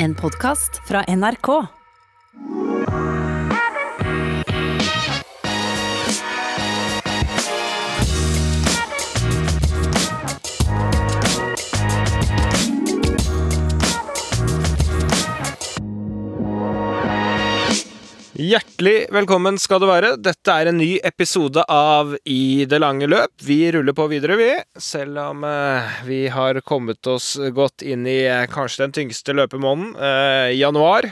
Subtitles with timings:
[0.00, 1.77] En podkast fra NRK.
[18.38, 20.12] Hjertelig velkommen skal du være.
[20.22, 23.32] Dette er en ny episode av I det lange løp.
[23.42, 24.52] Vi ruller på videre, vi.
[24.78, 29.90] Selv om eh, vi har kommet oss godt inn i eh, kanskje den tyngste løpemåneden,
[29.98, 31.08] eh, januar.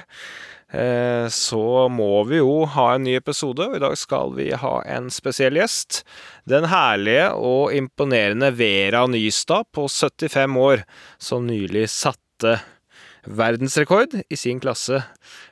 [0.71, 4.77] Eh, så må vi jo ha en ny episode, og i dag skal vi ha
[4.87, 6.05] en spesiell gjest.
[6.47, 10.87] Den herlige og imponerende Vera Nystad på 75 år,
[11.19, 12.61] som nylig satte
[13.27, 15.03] verdensrekord i sin klasse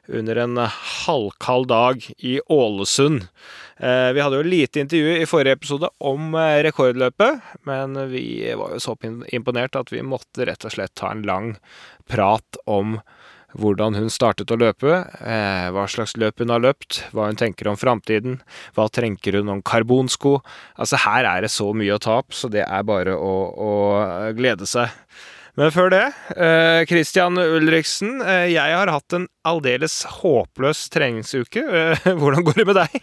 [0.08, 0.56] under en
[1.04, 3.26] halvkald dag i Ålesund.
[3.76, 8.76] Eh, Vi hadde jo lite intervju i forrige episode om eh, rekordløpet, men vi var
[8.76, 8.96] jo så
[9.34, 11.54] imponert at vi måtte rett og slett ta en lang
[12.10, 12.98] prat om
[13.54, 14.90] hvordan hun startet å løpe,
[15.22, 18.40] eh, hva slags løp hun har løpt, hva hun tenker om framtiden,
[18.74, 20.40] hva tenker hun om karbonsko.
[20.74, 23.70] Altså, her er det så mye å ta opp, så det er bare å, å
[24.34, 24.90] glede seg.
[25.54, 31.62] Men før det, eh, Christian Ulriksen, eh, jeg har hatt en aldeles håpløs treningsuke.
[31.62, 33.02] Eh, hvordan går det med deg?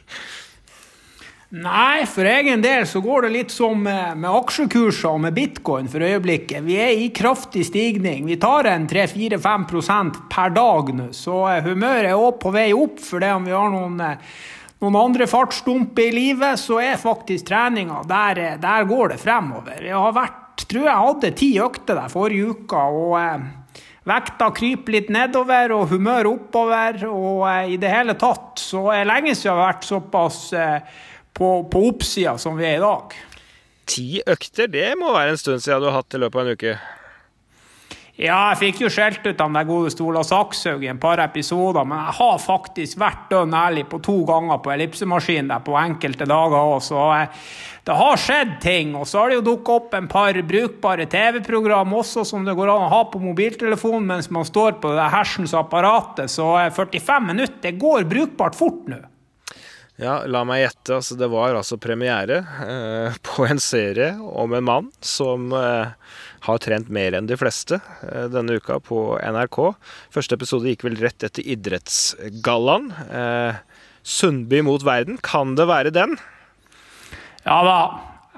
[1.52, 6.04] Nei, for egen del så går det litt som med, aksjekurser og med bitcoin for
[6.04, 6.64] øyeblikket.
[6.64, 8.24] Vi er i kraftig stigning.
[8.28, 13.04] Vi tar en 3-4-5% per dag nå, så humøret er òg på vei opp.
[13.04, 14.00] For det om vi har noen,
[14.80, 19.84] noen andre fartsdumper i livet, så er faktisk treninga der, der går det fremover.
[19.84, 22.86] Jeg har vært, tror jeg hadde ti økter der forrige uka.
[22.90, 23.18] og...
[23.22, 23.50] Eh,
[24.02, 27.04] Vekta kryper litt nedover og humøret oppover.
[27.06, 30.40] Og eh, i det hele tatt så er det lenge siden jeg har vært såpass
[30.58, 30.96] eh,
[31.38, 33.14] på, på oppsida som vi er i dag.
[33.92, 36.58] Ti økter, det må være en stund siden du har hatt i løpet av en
[36.58, 36.76] uke.
[38.20, 41.86] Ja, jeg fikk jo skjelt ut av der gode Stola Sakshaug i et par episoder,
[41.88, 46.28] men jeg har faktisk vært dønn ærlig på to ganger på ellipsemaskin der på enkelte
[46.28, 47.06] dager òg, så
[47.88, 48.92] det har skjedd ting.
[49.00, 52.74] Og så har det jo dukka opp en par brukbare TV-program også som det går
[52.74, 57.32] an å ha på mobiltelefonen mens man står på det hersens apparatet, så eh, 45
[57.32, 59.00] minutter det går brukbart fort nå.
[60.02, 60.96] Ja, la meg gjette.
[60.98, 65.92] Altså, det var altså premiere eh, på en serie om en mann som eh,
[66.48, 69.60] har trent mer enn de fleste eh, denne uka på NRK.
[70.14, 72.90] Første episode gikk vel rett etter Idrettsgallaen.
[73.14, 73.62] Eh,
[74.02, 76.18] Sundby mot verden, kan det være den?
[77.46, 77.78] Ja da.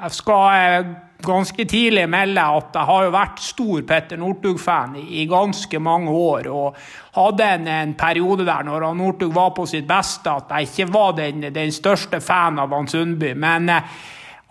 [0.04, 0.88] Jeg skal
[1.24, 6.50] ganske tidlig melde at jeg har jo vært stor Petter Northug-fan i, ganske mange år.
[6.52, 6.82] Og
[7.16, 11.16] hadde en, en periode der når Northug var på sitt beste, at jeg ikke var
[11.22, 13.32] den, den største fan av Hans Sundby.
[13.40, 13.96] Men eh,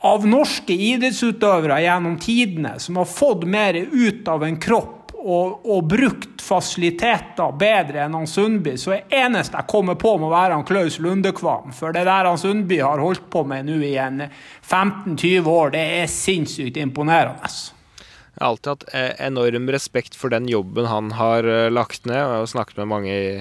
[0.09, 5.85] av norske idrettsutøvere gjennom tidene som har fått mer ut av en kropp og, og
[5.91, 10.67] brukt fasiliteter bedre enn han Sundby, så er eneste jeg kommer på, må være han
[10.69, 11.71] Klaus Lundekvam.
[11.77, 15.87] For det der han Sundby har holdt på med nå i en 15-20 år, det
[16.03, 17.53] er sinnssykt imponerende.
[18.33, 22.17] Jeg har alltid hatt eh, enorm respekt for den jobben han har eh, lagt ned.
[22.17, 23.35] Jeg har snakket med mange i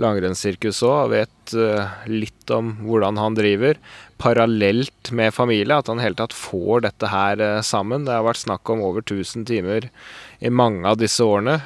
[0.00, 3.76] langrennssirkuset òg og vet eh, litt om hvordan han driver.
[4.20, 8.08] Parallelt med familie, at han i hele tatt får dette her sammen.
[8.08, 9.90] Det har vært snakk om over 1000 timer
[10.40, 11.58] i mange av disse årene.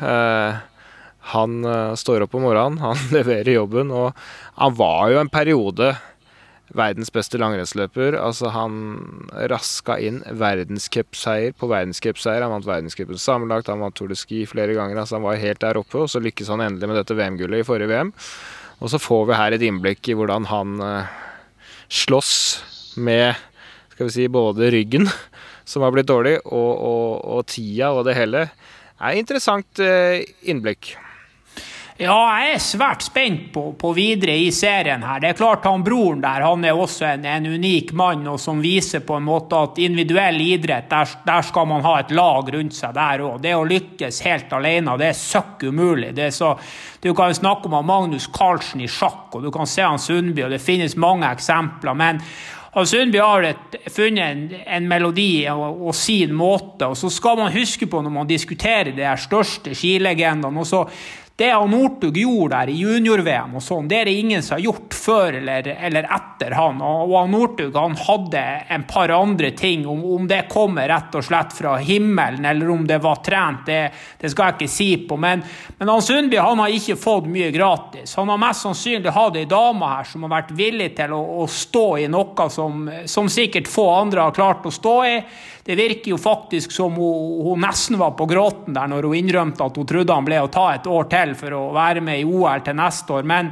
[1.35, 4.13] Han står opp om morgenen, han leverer jobben, og
[4.59, 5.95] han var jo en periode
[6.75, 8.17] verdens beste langrennsløper.
[8.19, 8.75] Altså, han
[9.51, 12.45] raska inn verdenscupseier på verdenscupseier.
[12.45, 14.99] Han vant verdenscupen sammenlagt, han vant Tour de Ski flere ganger.
[15.01, 17.67] Altså, han var helt der oppe, og så lykkes han endelig med dette VM-gullet i
[17.69, 18.15] forrige VM.
[18.83, 21.13] Og så får vi her et innblikk i hvordan han uh,
[21.93, 22.35] slåss
[23.01, 23.35] med
[23.95, 25.07] skal vi si, både ryggen,
[25.65, 28.47] som har blitt dårlig, og, og, og tida og det hele.
[28.95, 30.95] Det er interessant uh, innblikk.
[31.95, 35.21] Ja, jeg er svært spent på, på, videre i serien her.
[35.23, 38.59] Det er klart han broren der han er også en, en unik mann og som
[38.59, 42.75] viser på en måte at individuell idrett, der, der skal man ha et lag rundt
[42.75, 43.37] seg der òg.
[43.45, 46.11] Det å lykkes helt alene, det er søkk umulig.
[46.19, 46.57] Er så,
[46.99, 50.51] du kan snakke om Magnus Carlsen i sjakk, og du kan se han Sundby, og
[50.51, 51.95] det finnes mange eksempler.
[51.95, 52.19] men
[52.75, 56.89] og Sundby har et, funnet en, en melodi og, og, sin måte.
[56.89, 60.59] og Så skal man huske på når man diskuterer de største skilegendene.
[60.59, 60.83] og så
[61.37, 64.61] det han Northug gjorde der i junior-VM, og sånn, det er det ingen som har
[64.69, 66.79] gjort før eller, eller etter han.
[66.79, 69.83] Og, og Northug han hadde en par andre ting.
[69.91, 73.81] Om, om, det kommer rett og slett fra himmelen, eller om det var trent, det,
[74.21, 75.19] det skal jeg ikke si på.
[75.19, 75.43] Men,
[75.81, 78.15] men han Sundby han har ikke fått mye gratis.
[78.21, 81.49] Han har mest sannsynlig hatt ei dame her som har vært villig til å, å
[81.51, 85.19] stå i noe som, som sikkert få andre har klart å stå i.
[85.65, 89.65] Det virker jo faktisk som hun, hun nesten var på gråten der når hun innrømte
[89.65, 92.27] at hun trodde han ble å ta et år til for å være med i
[92.29, 93.25] OL til neste år.
[93.25, 93.49] Men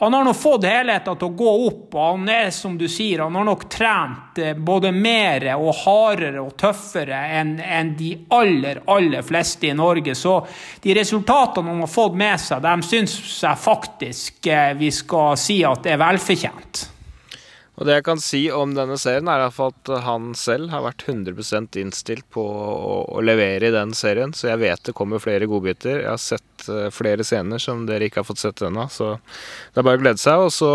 [0.00, 3.20] han har nå fått helheten til å gå opp, og han er som du sier,
[3.20, 8.80] han har nok trent eh, både mer og hardere og tøffere enn en de aller,
[8.88, 10.14] aller fleste i Norge.
[10.16, 10.38] Så
[10.80, 15.58] de resultatene han har fått med seg, de syns jeg faktisk eh, vi skal si
[15.68, 16.86] at er velfortjent.
[17.80, 21.78] Og det jeg kan si om denne serien, er at han selv har vært 100%
[21.80, 26.02] innstilt på å, å, levere i den serien, så jeg vet det kommer flere godbiter.
[26.02, 29.80] Jeg har sett uh, flere scener som dere ikke har fått sett ennå, så det
[29.80, 30.44] er bare å glede seg.
[30.44, 30.74] Og så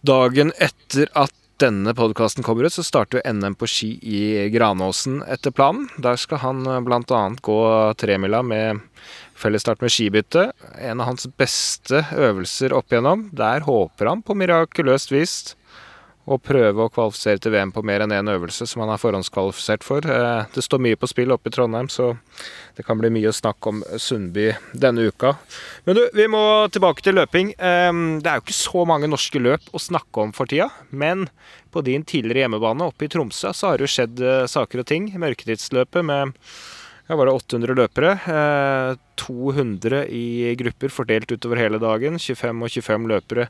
[0.00, 4.24] dagen etter at denne podkasten kommer ut, så starter jo NM på ski i
[4.56, 5.90] Granåsen etter planen.
[6.00, 7.22] Der skal han uh, bl.a.
[7.44, 7.60] gå
[8.00, 8.80] tremila med
[9.36, 10.48] fellesstart med skibytte.
[10.80, 13.28] En av hans beste øvelser opp igjennom.
[13.36, 15.40] Der håper han på mirakuløst vis
[16.30, 19.86] å prøve å kvalifisere til VM på mer enn én øvelse som han er forhåndskvalifisert
[19.86, 20.06] for.
[20.06, 22.12] Eh, det står mye på spill oppe i Trondheim, så
[22.76, 25.34] det kan bli mye snakk om Sundby denne uka.
[25.88, 26.42] Men du, vi må
[26.72, 27.54] tilbake til løping.
[27.58, 27.90] Eh,
[28.22, 31.28] det er jo ikke så mange norske løp å snakke om for tida, men
[31.70, 34.90] på din tidligere hjemmebane oppe i Tromsø så har det jo skjedd eh, saker og
[34.90, 35.10] ting.
[35.18, 36.34] Mørketidsløpet med
[37.10, 38.10] ja, var det 800 løpere.
[39.18, 42.18] 200 eh, i grupper fordelt utover hele dagen.
[42.22, 43.46] 25 og 25 løpere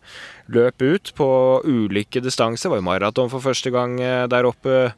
[0.48, 1.28] løp ut på
[1.68, 2.66] ulike distanser.
[2.68, 4.94] Det var jo maraton for første gang eh, der oppe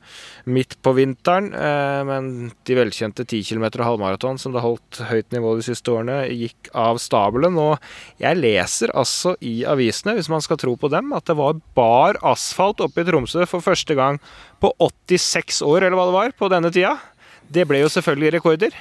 [0.46, 1.50] midt på vinteren.
[1.50, 5.66] Eh, men de velkjente 10 km og halvmaraton som det har holdt høyt nivå de
[5.66, 7.58] siste årene, gikk av stabelen.
[7.58, 7.76] Og
[8.22, 12.20] jeg leser altså i avisene, hvis man skal tro på dem, at det var bar
[12.30, 14.22] asfalt oppe i Tromsø for første gang
[14.62, 16.94] på 86 år, eller hva det var, på denne tida.
[17.52, 18.76] Det ble jo selvfølgelig rekorder.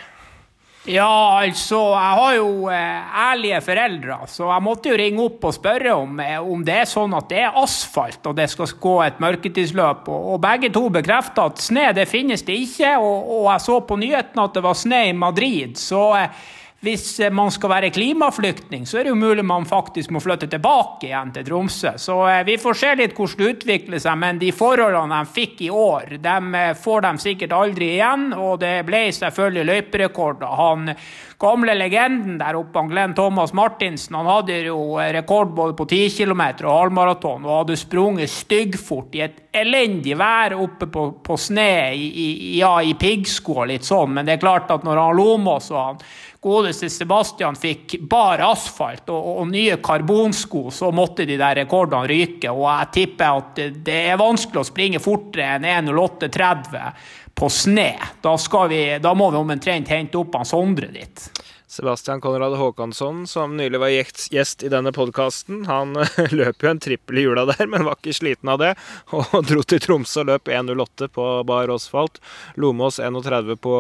[0.90, 5.54] Ja, altså, jeg har jo eh, ærlige foreldre, så jeg måtte jo ringe opp og
[5.54, 8.96] spørre om, eh, om det er sånn at det er asfalt og det skal gå
[9.06, 10.10] et mørketidsløp.
[10.10, 13.78] Og, og begge to bekrefta at snø det finnes det ikke, og, og jeg så
[13.86, 15.78] på nyhetene at det var snø i Madrid.
[15.78, 16.08] så...
[16.24, 16.50] Eh,
[16.82, 20.50] hvis eh, man skal være klimaflyktning, så er det jo mulig man faktisk må flytte
[20.50, 21.94] tilbake igjen til Tromsø.
[22.02, 25.62] Så eh, vi får se litt hvordan det utvikler seg, men de forholdene de fikk
[25.68, 28.32] i år, dem eh, får de sikkert aldri igjen.
[28.34, 30.56] Og det ble selvfølgelig løyperekorder.
[30.58, 30.96] Han
[31.42, 36.44] gamle legenden der oppe, Glenn Thomas Martinsen, han hadde jo rekord både på 10 km
[36.66, 42.10] og halvmaraton og hadde sprunget styggfort i et elendig vær oppe på, på sne i,
[42.26, 42.28] i,
[42.60, 44.14] ja, i piggsko og litt sånn.
[44.18, 46.04] Men det er klart at når han Lomos og han
[46.42, 52.50] godeste Sebastian fikk bar asfalt og, og, nye karbonsko, så måtte de der rekordene ryke.
[52.50, 57.06] Og jeg tipper at det er vanskelig å springe fortere enn 1.08,30
[57.38, 57.92] på sne.
[58.22, 58.36] Da,
[58.70, 61.30] vi, da må vi omtrent hente opp han Sondre ditt.
[61.72, 65.94] Sebastian Konrad Håkansson, som nylig var gjest i denne podkasten, han
[66.36, 68.74] løp jo en trippel i jula der, men var ikke sliten av det,
[69.16, 72.20] og dro til Tromsø og løp 1.08 på bar asfalt.
[72.60, 73.76] Lomås 1.30 på,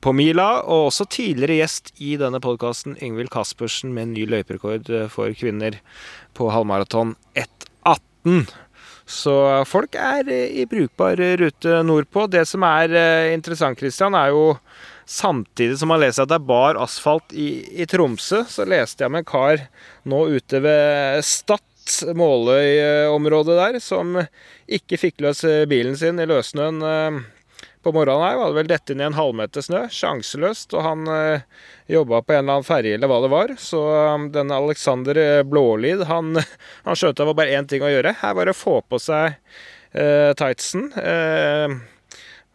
[0.00, 4.88] på mila, og også tidligere gjest i denne podkasten, Yngvild Caspersen, med en ny løyperekord
[5.12, 5.76] for kvinner
[6.32, 8.48] på halvmaraton 1.18.
[9.10, 9.34] Så
[9.68, 12.24] folk er i brukbar rute nordpå.
[12.32, 14.54] Det som er eh, interessant, Christian, er jo
[15.10, 17.48] Samtidig som man leser at det er bar asfalt i,
[17.82, 19.64] i Tromsø, så leste jeg med en kar
[20.06, 21.66] nå ute ved Stad,
[22.14, 24.14] Måløy-området der, som
[24.70, 27.18] ikke fikk løs bilen sin i løssnøen eh,
[27.82, 28.36] på morgenen her.
[28.36, 29.82] Var det vel dette i en halvmeter snø.
[29.92, 30.74] Sjanseløst.
[30.76, 31.46] Og han eh,
[31.90, 33.54] jobba på en eller annen ferje eller hva det var.
[33.60, 33.80] Så
[34.14, 36.34] um, denne Alexander eh, Blålid, han,
[36.86, 38.16] han skjønte det var bare én ting å gjøre.
[38.20, 39.38] Her var det å få på seg
[39.92, 40.90] eh, tightsen.
[41.00, 41.80] Eh,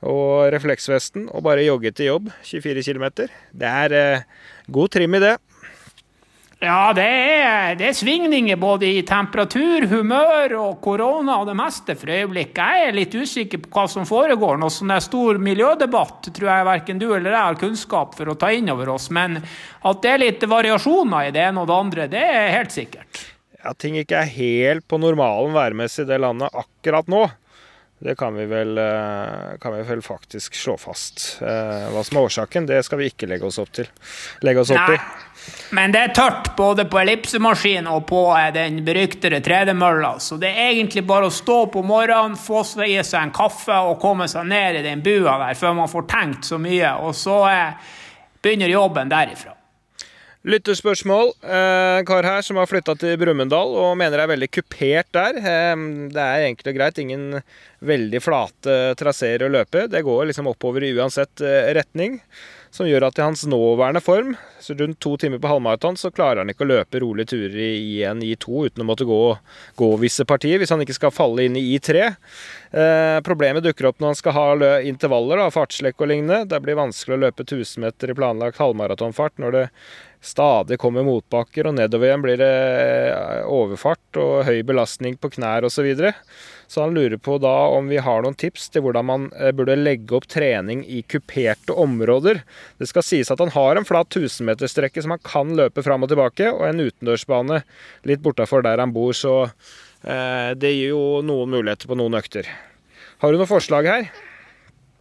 [0.05, 3.09] og refleksvesten og bare jogge til jobb 24 km.
[3.51, 4.25] Det er eh,
[4.71, 5.35] god trim i det.
[6.63, 11.97] Ja, det er, det er, svingninger både i temperatur, humør og korona og det meste
[11.99, 12.61] for øyeblikket.
[12.63, 14.55] Jeg er litt usikker på hva som foregår.
[14.61, 18.53] Noe sånn stor miljødebatt tror jeg verken du eller jeg har kunnskap for å ta
[18.55, 19.11] inn over oss.
[19.13, 22.73] Men at det er litt variasjoner i det ene og det andre, det er helt
[22.73, 23.25] sikkert.
[23.59, 27.25] Ja, ting ikke er helt på normalen værmessig i det landet akkurat nå.
[28.05, 31.41] Det kan vi, vel, eh, kan vi vel faktisk slå fast.
[31.41, 33.87] Eh, hva som er årsaken, det skal vi ikke legge oss opp til.
[34.45, 34.99] Legge oss opp Nei.
[35.73, 40.19] Men det er tørt både på ellipsemaskin og på eh, den beryktede tredemølla.
[40.21, 44.29] Så det er egentlig bare å stå på morgenen, få seg en kaffe og komme
[44.29, 46.93] seg ned i den bua der før man får tenkt så mye.
[47.01, 47.41] Og så
[48.37, 49.54] begynner jobben derifra.
[50.45, 51.31] Lytterspørsmål.
[51.41, 55.07] En eh, kar her som har flytta til Brumunddal og mener det er veldig kupert
[55.17, 55.39] der.
[55.41, 57.39] Eh, det er enkelt og greit ingen
[57.85, 59.87] veldig flate traseer å løpe.
[59.89, 62.19] Det går liksom oppover i uansett eh, retning
[62.75, 66.41] som gjør at i hans nåværende form, så rundt to timer på halvmaraton, så klarer
[66.41, 69.19] han ikke å løpe rolige turer i en I2 uten å måtte gå,
[69.79, 72.09] gå visse partier, hvis han ikke skal falle inn i I3.
[72.75, 74.47] Eh, problemet dukker opp når han skal ha
[74.83, 76.49] intervaller, da, fartslekk og lignende.
[76.51, 79.65] Det blir vanskelig å løpe 1000 meter i planlagt halvmaratonfart når det
[80.25, 82.51] stadig kommer motbakker, og nedover igjen blir det
[83.13, 85.93] eh, overfart og høy belastning på knær osv.
[86.67, 89.77] Så, han lurer på da om vi har noen tips til hvordan man eh, burde
[89.79, 92.41] legge opp trening i kuperte områder.
[92.81, 96.11] Det skal sies at han har en flat 1000-meterstrekke som han kan løpe fram og
[96.11, 97.61] tilbake, og en utendørsbane
[98.09, 102.49] litt bortafor der han bor, så eh, det gir jo noen muligheter på noen økter.
[103.21, 104.09] Har du noen forslag her?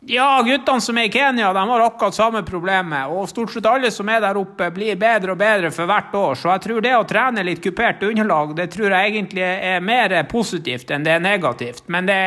[0.06, 3.08] Ja, guttene som er i Kenya, de har akkurat samme problemet.
[3.08, 6.34] Og stort sett alle som er der oppe, blir bedre og bedre for hvert år.
[6.37, 10.12] Så jeg tror det å trene litt kupert underlag, det tror jeg egentlig er mer
[10.28, 11.87] positivt enn det er negativt.
[11.88, 12.18] Men det,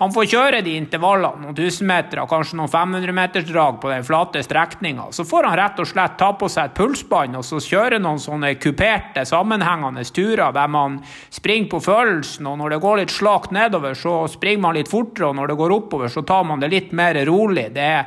[0.00, 5.06] han får kjøre de intervallene, noen tusenmetere, kanskje noen 500-metersdrag på den flate strekninga.
[5.14, 8.18] Så får han rett og slett ta på seg et pulsbånd og så kjøre noen
[8.18, 10.98] sånne kuperte, sammenhengende turer der man
[11.30, 15.30] springer på følelsen, og når det går litt slakt nedover, så springer man litt fortere,
[15.30, 17.68] og når det går oppover, så tar man det litt mer mer rolig.
[17.74, 18.04] Det,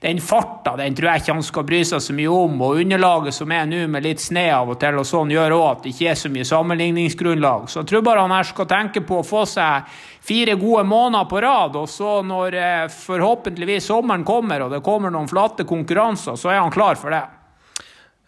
[0.00, 2.60] den farta den tror jeg ikke han skal bry seg så mye om.
[2.64, 5.66] Og underlaget som er nå med litt sne av og til, og sånn gjør òg
[5.70, 7.66] at det ikke er så mye sammenligningsgrunnlag.
[7.68, 9.90] Så jeg tror bare han her skal tenke på å få seg
[10.24, 11.76] fire gode måneder på rad.
[11.76, 16.62] Og så når eh, forhåpentligvis sommeren kommer og det kommer noen flate konkurranser, så er
[16.62, 17.26] han klar for det.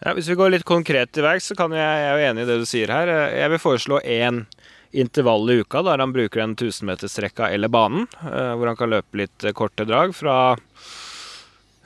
[0.03, 2.43] Ja, hvis vi går litt konkret til verks, så kan jeg, jeg er jo enig
[2.43, 3.09] i det du sier her.
[3.31, 4.43] Jeg vil foreslå én
[4.93, 9.23] intervall i uka der han bruker den 1000-metersrekka eller banen, eh, hvor han kan løpe
[9.23, 10.55] litt eh, korte drag fra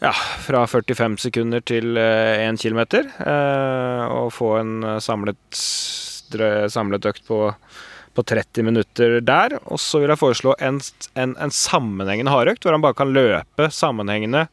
[0.04, 0.12] ja,
[0.44, 2.82] fra 45 sekunder til 1 eh, km.
[4.14, 5.62] Og få en samlet,
[6.70, 7.40] samlet økt på,
[8.14, 9.58] på, 30 minutter der.
[9.66, 10.78] Og så vil jeg foreslå en,
[11.16, 14.46] en, en sammenhengende hardøkt, hvor han bare kan løpe sammenhengende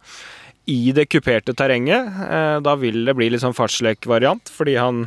[0.65, 2.09] i det kuperte terrenget.
[2.65, 5.05] Da vil det bli litt sånn fartslekvariant, fordi han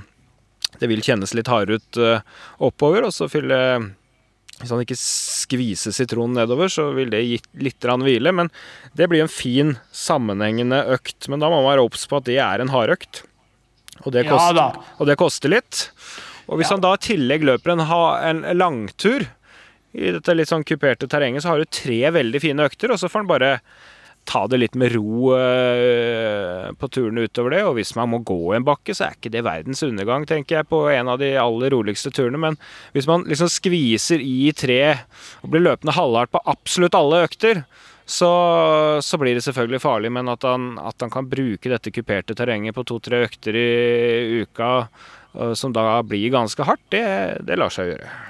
[0.79, 2.19] det vil kjennes litt hardere ut uh,
[2.63, 3.07] oppover.
[3.07, 3.57] Og så fylle
[4.57, 8.33] Hvis han ikke skviser sitronen nedover, så vil det gi litt hvile.
[8.33, 8.51] Men
[8.97, 11.29] det blir en fin, sammenhengende økt.
[11.29, 13.23] Men da må man være obs på at det er en hardøkt.
[14.05, 14.69] Og, det koster, ja,
[14.99, 15.87] og det koster litt.
[16.47, 16.75] Og hvis ja.
[16.75, 19.25] han da i tillegg løper en, en langtur
[19.97, 23.09] i dette litt sånn kuperte terrenget, så har du tre veldig fine økter, og så
[23.09, 23.51] får han bare
[24.27, 27.63] ta det litt med ro uh, på turene utover det.
[27.67, 30.69] Og hvis man må gå en bakke, så er ikke det verdens undergang, tenker jeg,
[30.69, 32.39] på en av de aller roligste turene.
[32.41, 32.59] Men
[32.95, 34.81] hvis man liksom skviser i tre
[35.41, 37.63] og blir løpende halvhardt på absolutt alle økter,
[38.07, 38.31] så,
[39.03, 40.13] så, blir det selvfølgelig farlig.
[40.15, 43.67] Men at han, at han kan bruke dette kuperte terrenget på to-tre økter i
[44.43, 44.71] uka,
[45.39, 47.05] uh, som da blir ganske hardt, det,
[47.47, 48.26] det lar seg gjøre.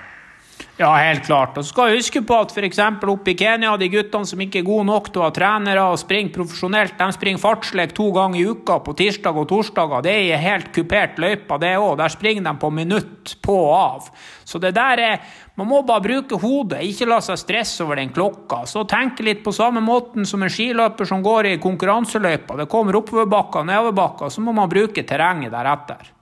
[0.77, 1.55] Ja, helt klart.
[1.57, 2.77] Og så skal jeg huske på at f.eks.
[3.09, 5.97] oppe i Kenya, de guttene som ikke er gode nok til å ha trenere og
[5.97, 10.03] springe profesjonelt, de springer fartslek to ganger i uka på tirsdag og torsdager.
[10.05, 11.95] Det er i helt kupert løype, det òg.
[11.97, 14.11] Der springer de på minutt på og av.
[14.45, 15.19] Så det der er
[15.57, 18.59] Man må bare bruke hodet, ikke la seg stresse over den klokka.
[18.69, 22.59] Så tenke litt på samme måten som en skiløper som går i konkurranseløypa.
[22.59, 26.13] Det kommer oppoverbakker og nedoverbakker, så må man bruke terrenget deretter.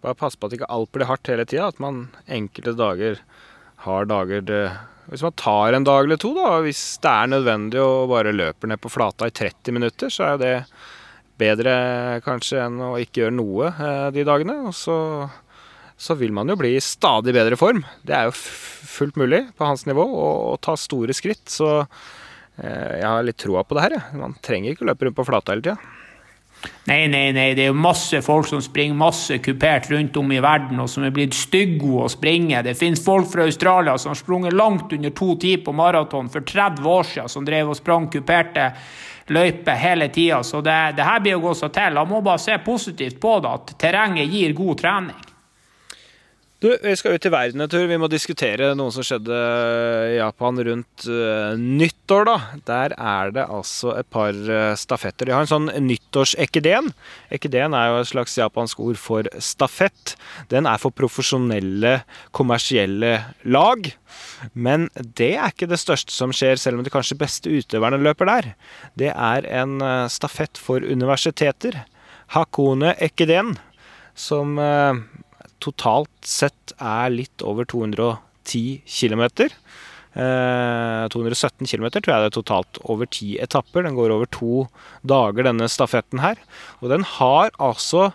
[0.00, 1.68] Bare passe på at ikke alt blir hardt hele tida.
[1.68, 3.20] At man enkelte dager
[3.84, 4.62] har dager det,
[5.10, 8.70] Hvis man tar en dag eller to, da, hvis det er nødvendig og bare løper
[8.70, 10.52] ned på flata i 30 minutter, så er det
[11.40, 11.74] bedre
[12.22, 14.58] kanskje enn å ikke gjøre noe eh, de dagene.
[14.68, 14.96] Og så,
[15.98, 17.82] så vil man jo bli i stadig bedre form.
[18.06, 21.46] Det er jo fullt mulig på hans nivå å, ta store skritt.
[21.50, 23.96] Så eh, jeg har litt troa på det her.
[23.98, 24.04] Ja.
[24.20, 25.78] Man trenger ikke å løpe rundt på flata hele tida.
[26.90, 30.40] Nei, nei, nei, det er jo masse folk som springer masse kupert rundt om i
[30.42, 32.62] verden, og som er blitt stygge å springe.
[32.66, 36.44] Det finnes folk fra Australia som har sprunget langt under to tid på maraton for
[36.44, 38.72] 30 år siden, som drev og sprang kuperte
[39.30, 40.42] løyper hele tida.
[40.44, 42.00] Så det, det her blir å gå seg til.
[42.00, 45.29] Man må bare se positivt på det, at terrenget gir god trening.
[46.60, 47.86] Du, vi skal ut i verden en tur.
[47.88, 49.36] Vi må diskutere noe som skjedde
[50.12, 52.34] i Japan rundt uh, nyttår, da.
[52.68, 55.24] Der er det altså et par uh, stafetter.
[55.24, 56.90] De har en sånn nyttårsekiden.
[57.32, 60.12] Ekiden er jo et slags japansk ord for stafett.
[60.52, 61.94] Den er for profesjonelle,
[62.36, 63.14] kommersielle
[63.48, 63.88] lag.
[64.52, 68.28] Men det er ikke det største som skjer, selv om de kanskje beste utøverne løper
[68.28, 68.50] der.
[69.00, 71.86] Det er en uh, stafett for universiteter.
[72.36, 73.56] Hakone Ekiden.
[74.12, 74.58] Som
[75.62, 79.24] totalt sett er litt over 210 km.
[80.10, 83.84] Eh, 217 km tror jeg det er totalt over ti etapper.
[83.86, 84.66] Den går over to
[85.06, 86.40] dager, denne stafetten her.
[86.80, 88.10] Og den har altså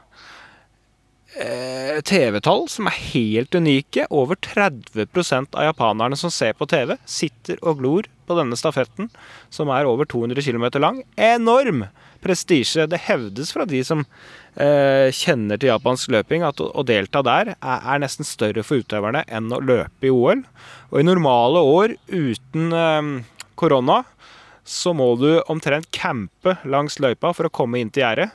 [1.39, 4.07] eh, TV-tall som er helt unike.
[4.11, 9.11] Over 30% av japanerne som ser på TV, sitter og glor på denne stafetten,
[9.53, 11.03] som er over 200 km lang.
[11.15, 11.85] Enorm
[12.25, 12.87] prestisje.
[12.89, 14.03] Det hevdes fra de som
[14.55, 19.51] kjenner til japansk løping, at å, delta der er, er, nesten større for utøverne enn
[19.51, 20.45] å løpe i OL.
[20.93, 23.09] Og i normale år uten eh,
[23.59, 24.03] korona
[24.65, 28.31] så må du omtrent campe langs løypa for å komme inn til gjerdet.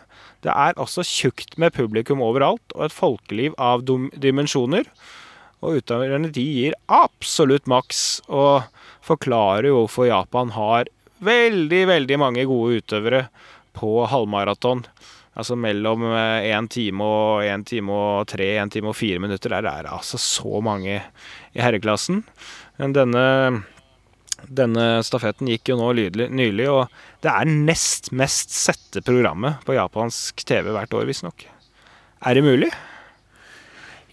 [0.47, 4.87] Det er også tjukt med publikum overalt, og et folkeliv av dimensjoner.
[5.61, 8.63] Og utøverne de gir absolutt maks, og
[9.05, 10.89] forklarer jo hvorfor Japan har
[11.21, 13.27] veldig, veldig mange gode utøvere
[13.77, 14.87] på halvmaraton.
[15.41, 19.55] Altså mellom én time og én time og tre, én time og fire minutter.
[19.55, 22.23] Der er det altså så mange i herreklassen.
[22.81, 23.25] Men denne,
[24.49, 26.93] denne stafetten gikk jo nå nylig, og
[27.25, 31.49] det er nest mest sette programmet på japansk TV hvert år, visstnok.
[32.21, 32.69] Er det mulig?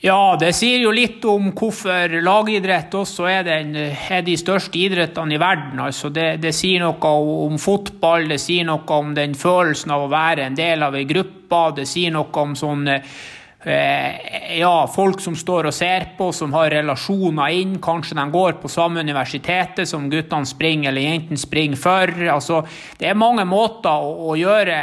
[0.04, 5.34] Ja, det sier jo litt om hvorfor lagidrett også er, den, er de største idrettene
[5.34, 5.80] i verden.
[5.82, 7.14] Altså det, det, sier noe
[7.48, 11.08] om fotball, det sier noe om den følelsen av å være en del av ei
[11.10, 11.64] gruppe.
[11.80, 13.18] Det sier noe om sånn Eh,
[13.68, 17.74] ja, folk som står og ser på, som har relasjoner inn.
[17.84, 22.14] Kanskje de går på samme universitetet som guttene springer eller jentene springer for.
[22.32, 22.62] Altså,
[23.00, 24.78] det er mange måter å, å, gjøre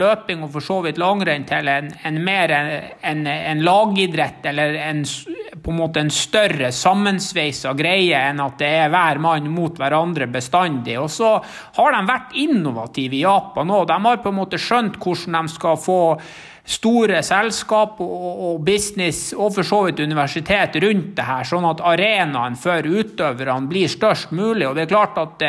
[0.00, 5.04] løping og for så vidt langrenn til en, en mer en, en, lagidrett eller en,
[5.60, 10.30] på en måte en større sammensveisa greie enn at det er hver mann mot hverandre
[10.32, 10.96] bestandig.
[11.02, 11.36] Og så
[11.76, 13.90] har de vært innovative i Japan òg.
[13.90, 16.00] De har på en måte skjønt hvordan de skal få
[16.70, 22.56] store selskap og, business, og for så vidt universitet rundt det her, sånn at arenaen
[22.58, 24.68] for utøverne blir størst mulig.
[24.68, 25.44] Og det er klart at,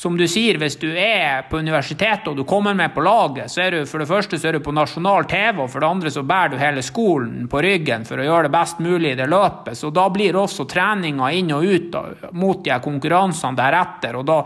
[0.00, 3.66] som du sier, hvis du er på universitetet og du kommer med på laget, så
[3.66, 6.14] er du for det første så er du på nasjonal TV, og for det andre
[6.14, 9.28] så bærer du hele skolen på ryggen for å gjøre det best mulig i det
[9.28, 9.76] løpet.
[9.78, 11.98] Så da blir også treninga inn og ut
[12.32, 14.16] mot de konkurransene deretter.
[14.16, 14.40] og da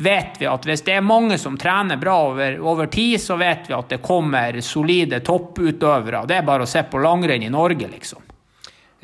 [0.00, 3.68] vet vi at hvis det er mange som trener bra over, over tid, så vet
[3.68, 6.24] vi at det kommer solide topputøvere.
[6.28, 8.26] Det er bare å se på langrenn i Norge, liksom.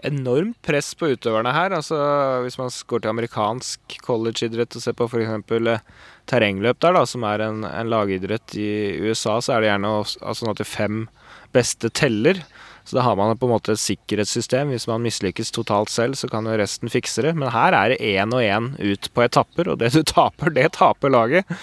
[0.04, 1.72] Enormt press på utøverne her.
[1.72, 1.96] altså
[2.44, 5.52] Hvis man går til amerikansk collegeidrett og ser på f.eks.
[5.56, 5.86] Eh,
[6.28, 10.52] terrengløp der, da, som er en, en, lagidrett i USA, så er det gjerne sånn
[10.52, 11.06] at de fem
[11.54, 12.42] beste teller.
[12.86, 14.70] Så da har man på en måte et sikkerhetssystem.
[14.70, 17.34] Hvis man mislykkes totalt selv, så kan jo resten fikse det.
[17.34, 20.70] Men her er det én og én ut på etapper, og det du taper, det
[20.78, 21.56] taper laget.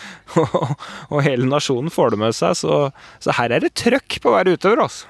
[1.13, 2.79] og hele nasjonen får det med seg, så,
[3.23, 5.07] så her er det trøkk på hver utøver, altså.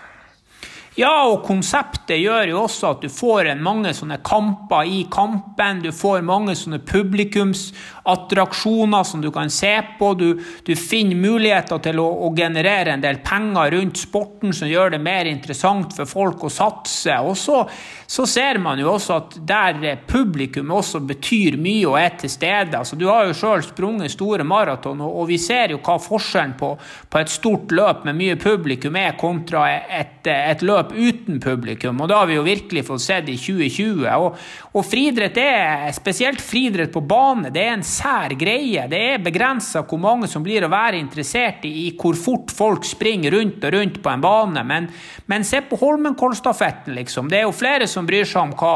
[0.96, 5.82] Ja, og konseptet gjør jo også at du får mange sånne kamper i kampen.
[5.82, 10.14] Du får mange sånne publikumsattraksjoner som du kan se på.
[10.20, 14.90] Du, du finner muligheter til å, å, generere en del penger rundt sporten som gjør
[14.94, 17.18] det mer interessant for folk å satse.
[17.26, 17.66] Og så,
[18.06, 22.78] så ser man jo også at der publikum også betyr mye og er til stede.
[22.78, 26.54] Altså, du har jo sjøl sprunget store maraton, og, og, vi ser jo hva forskjellen
[26.60, 26.78] på,
[27.10, 32.02] på, et stort løp med mye publikum er kontra et, et løp løp uten publikum,
[32.02, 34.08] og det har vi jo virkelig fått sett i 2020.
[34.10, 34.38] Og,
[34.74, 38.88] og friidrett er, spesielt friidrett på bane, det er en sær greie.
[38.90, 42.88] Det er begrensa hvor mange som blir å være interessert i, i, hvor fort folk
[42.90, 44.64] springer rundt og rundt på en bane.
[44.66, 44.88] Men,
[45.30, 47.30] men se på Holmenkollstafetten, liksom.
[47.30, 48.72] Det er jo flere som bryr seg om hva,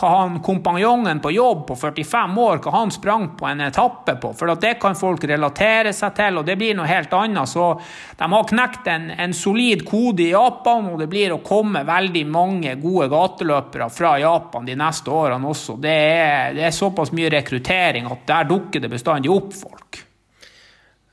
[0.00, 4.32] hva han kompanjongen på jobb på 45 år hva han sprang på en etappe på,
[4.38, 7.52] for det kan folk relatere seg til, og det blir noe helt annet.
[7.52, 7.68] Så
[8.16, 12.24] de har knekt en, en solid kode i Japan, og det blir å komme veldig
[12.32, 15.76] mange gode gateløpere fra Japan de neste årene også.
[15.82, 20.00] Det er, det er såpass mye rekruttering at der dukker det bestandig opp folk.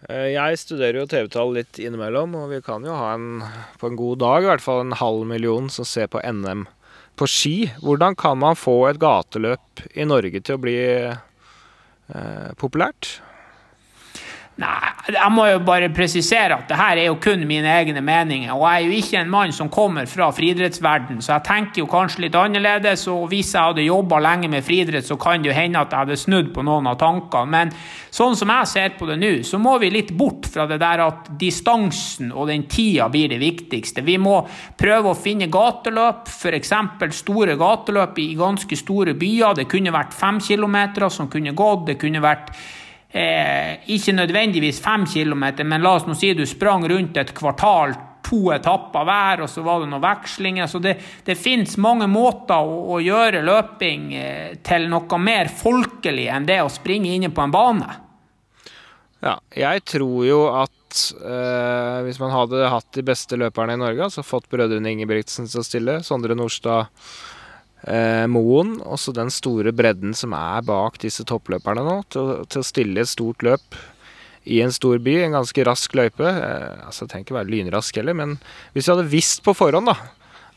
[0.10, 3.44] Eh, jeg studerer jo TV-tall litt innimellom, og vi kan jo ha en,
[3.82, 6.68] på en god dag i hvert fall en halv million som ser på NM
[7.20, 7.56] på ski.
[7.84, 10.80] Hvordan kan man få et gateløp i Norge til å bli
[11.10, 13.20] eh, populært?
[14.60, 18.52] Nei, jeg må jo bare presisere at det her er jo kun mine egne meninger.
[18.52, 21.88] Og jeg er jo ikke en mann som kommer fra friidrettsverden, så jeg tenker jo
[21.90, 23.06] kanskje litt annerledes.
[23.10, 26.04] Og hvis jeg hadde jobba lenge med friidrett, så kan det jo hende at jeg
[26.04, 27.50] hadde snudd på noen av tankene.
[27.52, 27.72] Men
[28.12, 31.06] sånn som jeg ser på det nå, så må vi litt bort fra det der
[31.08, 34.04] at distansen og den tida blir det viktigste.
[34.06, 34.42] Vi må
[34.78, 36.76] prøve å finne gateløp, f.eks.
[37.24, 39.58] store gateløp i ganske store byer.
[39.64, 41.88] Det kunne vært fem kilometer som kunne gått.
[41.88, 42.52] det kunne vært
[43.12, 47.96] eh, ikke nødvendigvis fem kilometer, men la oss nå si du sprang rundt et kvartal,
[48.22, 50.70] to etapper hver, og så var det noen vekslinger.
[50.70, 50.96] Så det,
[51.26, 56.62] det fins mange måter å, å, gjøre løping eh, til noe mer folkelig enn det
[56.64, 57.98] å springe inne på en bane.
[59.22, 64.08] Ja, jeg tror jo at eh, hvis man hadde hatt de beste løperne i Norge,
[64.08, 66.90] altså fått brødrene Ingebrigtsen til å stille, Sondre Nordstad
[67.88, 72.68] eh, Moen, også den store bredden som er bak disse toppløperne nå, til, til, å
[72.68, 73.80] stille et stort løp
[74.44, 76.26] i en stor by, en ganske rask løype.
[76.26, 78.40] Eh, altså, trenger ikke være lynrask heller, men
[78.74, 79.98] hvis vi hadde visst på forhånd da,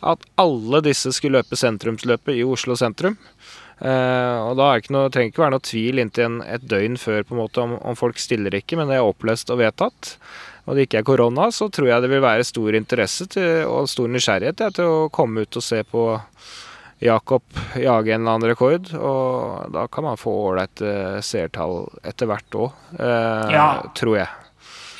[0.04, 3.16] at alle disse skulle løpe sentrumsløpet i Oslo sentrum,
[3.80, 7.22] eh, og da ikke noe, trenger ikke være noe tvil inntil en, et døgn før
[7.24, 10.16] på en måte om, om folk stiller ikke, men det er oppløst og vedtatt.
[10.64, 13.88] og det ikke er korona, så tror jeg det vil være stor interesse til, og
[13.88, 16.06] stor nysgjerrighet ja, til å komme ut og se på
[17.04, 17.42] Jakob
[17.76, 18.88] jage en eller annen rekord.
[18.96, 23.68] Og da kan man få ålreite seertall etter hvert òg, eh, Ja.
[23.94, 24.28] tror jeg.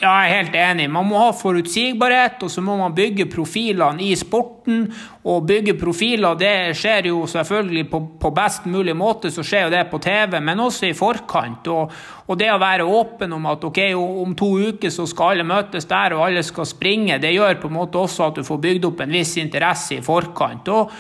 [0.03, 0.91] Ja, jeg er helt enig.
[0.91, 4.93] Man må ha forutsigbarhet, og så må man bygge profilene i sporten.
[5.25, 9.71] Og bygge profiler, det skjer jo selvfølgelig på, på best mulig måte, så skjer jo
[9.73, 11.71] det på TV, men også i forkant.
[11.73, 11.95] Og,
[12.29, 15.89] og det å være åpen om at ok, om to uker så skal alle møtes
[15.89, 18.85] der, og alle skal springe, det gjør på en måte også at du får bygd
[18.91, 20.69] opp en viss interesse i forkant.
[20.69, 20.91] Og,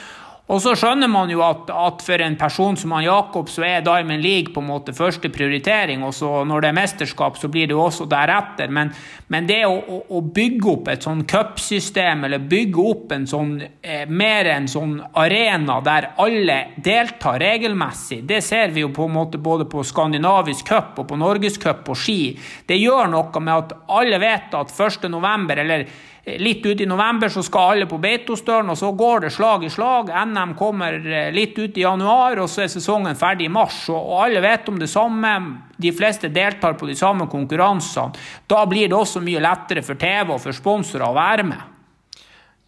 [0.45, 3.85] og så skjønner man jo at, at, for en person som han Jakob, så er
[3.85, 6.03] Diamond League på en måte første prioritering.
[6.05, 8.69] Og så når det er mesterskap, så blir det jo også deretter.
[8.69, 8.93] Men,
[9.33, 14.05] men det å, å, bygge opp et sånn cupsystem, eller bygge opp en sånn eh,
[14.05, 19.41] mer en sånn arena der alle deltar regelmessig, det ser vi jo på en måte
[19.41, 22.23] både på skandinavisk cup og på norgescup på ski.
[22.69, 25.09] Det gjør noe med at alle vet at 1.
[25.09, 25.89] november, eller
[26.25, 29.71] Litt ut i november så skal alle på Beitostølen, og så går det slag i
[29.73, 30.09] slag.
[30.09, 30.97] NM kommer
[31.35, 33.83] litt ut i januar, og så er sesongen ferdig i mars.
[33.93, 35.35] Og alle vet om det samme.
[35.77, 38.17] De fleste deltar på de samme konkurransene.
[38.49, 41.71] Da blir det også mye lettere for TV og for sponsorer å være med.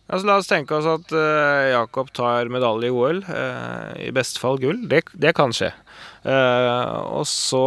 [0.07, 3.25] Altså, la oss tenke oss at uh, Jakob tar medalje i OL.
[3.27, 4.85] Uh, I beste fall gull.
[4.87, 5.73] Det, det kan skje.
[6.27, 7.65] Uh, og så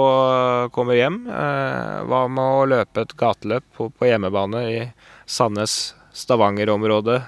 [0.75, 1.23] kommer hjem.
[1.25, 4.82] hva med å løpe et gateløp på, på hjemmebane i
[5.29, 7.21] Sandnes-Stavanger-området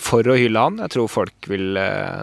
[0.00, 0.78] for å hylle han?
[0.84, 1.76] Jeg tror folk vil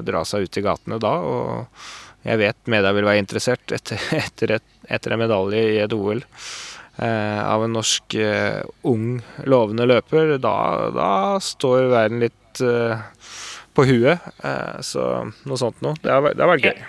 [0.07, 1.11] dra seg ut i gatene da.
[1.21, 5.95] Og jeg vet media vil være interessert etter, etter, et, etter en medalje i et
[5.95, 6.23] OL.
[6.99, 8.59] Eh, av en norsk eh,
[8.91, 10.55] ung, lovende løper, da,
[10.91, 13.05] da står verden litt eh,
[13.71, 14.25] på huet.
[14.83, 15.05] så
[15.47, 15.95] noe sånt noe.
[16.03, 16.81] Det har, det har vært gøy.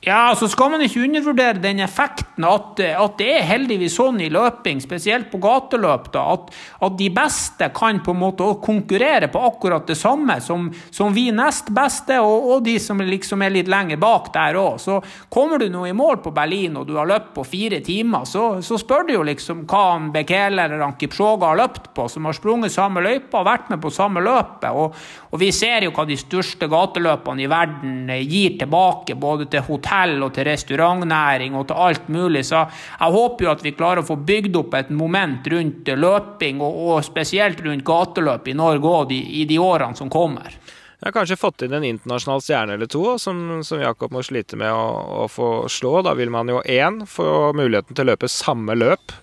[0.00, 4.28] Ja, så skal man ikke undervurdere den effekten at, at, det er heldigvis sånn i
[4.30, 6.52] løping, spesielt på gateløp, da, at,
[6.86, 11.24] at, de beste kan på en måte konkurrere på akkurat det samme som, som vi
[11.34, 14.76] nest beste, og, og, de som liksom er litt lenger bak der òg.
[14.78, 15.00] Så
[15.34, 18.46] kommer du nå i mål på Berlin og du har løpt på fire timer, så,
[18.62, 22.30] så spør du jo liksom hva han Bekele eller han Kipchoge har løpt på, som
[22.30, 24.70] har sprunget samme løypa og vært med på samme løpet.
[24.70, 24.94] Og,
[25.34, 29.87] og vi ser jo hva de største gateløpene i verden gir tilbake, både til hotell
[29.88, 32.44] hotell og til restaurantnæring og til alt mulig.
[32.46, 36.60] Så jeg håper jo at vi klarer å få bygd opp et moment rundt løping,
[36.60, 40.58] og, og spesielt rundt gateløp i Norge òg i de årene som kommer.
[40.98, 44.58] Jeg har kanskje fått inn en internasjonal stjerne eller to som, som Jakob må slite
[44.58, 46.00] med å, å, få slå.
[46.02, 49.14] Da vil man jo én få muligheten til å løpe samme løp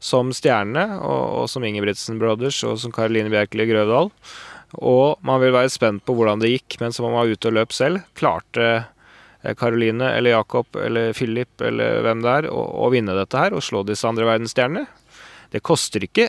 [0.00, 4.08] som stjernene, og, og som Ingebrigtsen Brothers og som Karoline Bjerkeli Grøvdal.
[4.78, 7.76] Og man vil være spent på hvordan det gikk mens man var ute og løp
[7.76, 8.06] selv.
[8.16, 8.86] Klarte
[9.56, 13.64] Karoline eh, eller Jakob eller Philip eller hvem det er, å vinne dette her og
[13.64, 14.84] slå disse andre verdensstjernene.
[15.52, 16.28] Det koster ikke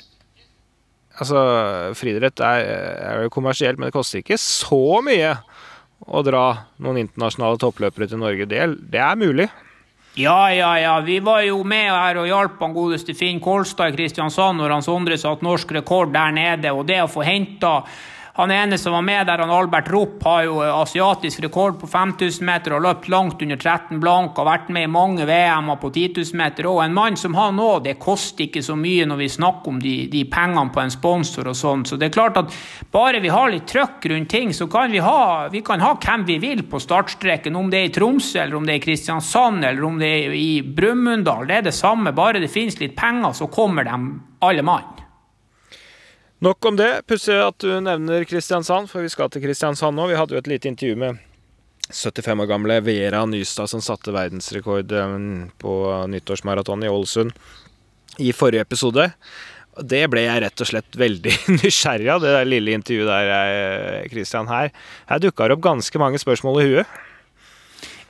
[1.19, 1.39] Altså,
[1.99, 2.62] friidrett er,
[3.03, 5.34] er jo kommersielt, men det koster ikke så mye
[6.08, 6.43] å dra
[6.79, 8.47] noen internasjonale toppløpere til Norge.
[8.47, 8.62] Det,
[8.93, 9.49] det er mulig.
[10.19, 10.99] Ja, ja, ja.
[11.05, 14.86] Vi var jo med her og hjalp han godeste Finn Kolstad i Kristiansand når han
[14.86, 16.73] Sondre satte norsk rekord der nede.
[16.73, 17.82] Og det å få henta
[18.39, 22.45] han ene som var med der, han Albert Ropp, har jo asiatisk rekord på 5000
[22.47, 24.38] meter og løpt langt under 13 blank.
[24.39, 26.69] Har vært med i mange VM-er på 10 000 meter.
[26.71, 29.82] Og en mann som han òg, det koster ikke så mye når vi snakker om
[29.84, 31.84] de, de pengene på en sponsor og sånn.
[31.84, 32.56] Så det er klart at
[32.95, 36.23] bare vi har litt trøkk rundt ting, så kan vi ha, vi kan ha hvem
[36.30, 37.60] vi vil på startstreken.
[37.60, 40.39] Om det er i Tromsø, eller om det er i Kristiansand, eller om det er
[40.39, 41.43] i Brumunddal.
[41.52, 42.15] Det er det samme.
[42.15, 43.99] Bare det finnes litt penger, så kommer de
[44.47, 44.98] alle mann.
[46.39, 47.02] Nok om det.
[47.08, 50.06] Pussig at du nevner Kristiansand, for vi skal til Kristiansand nå.
[50.08, 51.19] Vi hadde jo et lite intervju med
[51.89, 54.93] 75 år gamle Vera Nystad, som satte verdensrekord
[55.60, 55.73] på
[56.13, 57.34] nyttårsmaraton i Ålesund
[58.23, 59.10] i forrige episode.
[59.80, 64.47] Det ble jeg rett og slett veldig nysgjerrig av, det der lille intervjuet der, Kristian.
[64.47, 64.73] Eh, her.
[65.12, 66.99] Her dukka det opp ganske mange spørsmål i huet.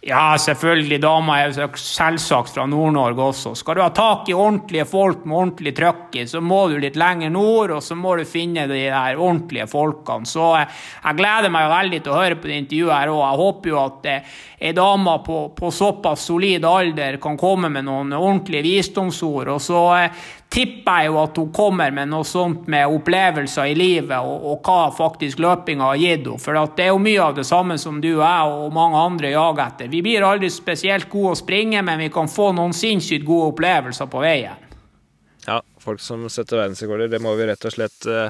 [0.02, 1.02] Ja, selvfølgelig.
[1.04, 3.52] Dama er selvsagt fra Nord-Norge også.
[3.60, 6.96] Skal du ha tak i ordentlige folk med ordentlig trøkk i, så må du litt
[7.00, 10.30] lenger nord, og så må du finne de der ordentlige folkene.
[10.30, 13.20] Så eh, jeg gleder meg veldig til å høre på det intervjuet her òg.
[13.26, 14.38] Jeg håper jo at eh,
[14.70, 19.52] ei dame på, på, såpass solid alder kan komme med noen ordentlige visdomsord.
[19.52, 23.76] Og så eh, tipper jeg jo at hun kommer med noe sånt med opplevelser i
[23.78, 26.42] livet, og, og hva faktisk løpinga har gitt henne.
[26.42, 29.34] For det er jo mye av det samme som du og jeg og mange andre
[29.34, 29.92] jager etter.
[29.94, 34.10] Vi blir aldri spesielt gode å springe, men vi kan få noen sinnssykt gode opplevelser
[34.10, 34.66] på veien.
[35.46, 38.30] Ja, folk som setter verdensrekorder, det må vi rett og slett uh,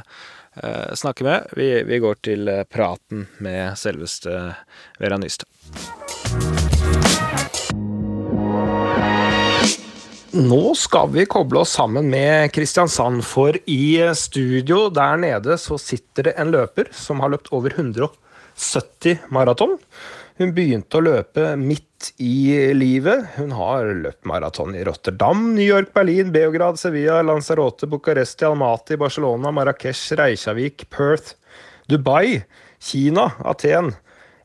[0.96, 1.54] snakke med.
[1.58, 4.36] Vi, vi går til uh, praten med selveste
[5.00, 6.69] Vera Nystad.
[10.30, 16.28] Nå skal vi koble oss sammen med Kristiansand, for i studio der nede så sitter
[16.28, 19.74] det en løper som har løpt over 170 maraton.
[20.38, 23.26] Hun begynte å løpe midt i livet.
[23.40, 29.50] Hun har løpt maraton i Rotterdam, New York, Berlin, Beograd, Sevilla, Lanzarote, Bucuresti, Almaty, Barcelona,
[29.50, 31.40] Marrakech, Reykjavik, Perth,
[31.90, 32.44] Dubai,
[32.78, 33.96] Kina, Aten.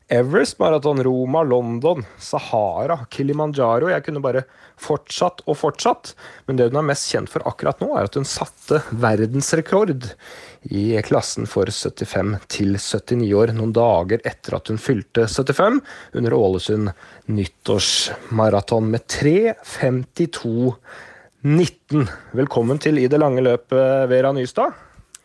[0.07, 3.89] Everest Marathon, Roma, London, Sahara, Kilimanjaro.
[3.89, 4.43] Jeg kunne bare
[4.77, 6.13] fortsatt og fortsatt.
[6.45, 10.05] Men det hun er mest kjent for akkurat nå, er at hun satte verdensrekord
[10.69, 15.81] i klassen for 75 til 79 år, noen dager etter at hun fylte 75,
[16.21, 16.93] under Ålesund
[17.25, 22.05] nyttårsmaraton med 3.52,19.
[22.37, 24.69] Velkommen til I det lange løpet, Vera Nystad.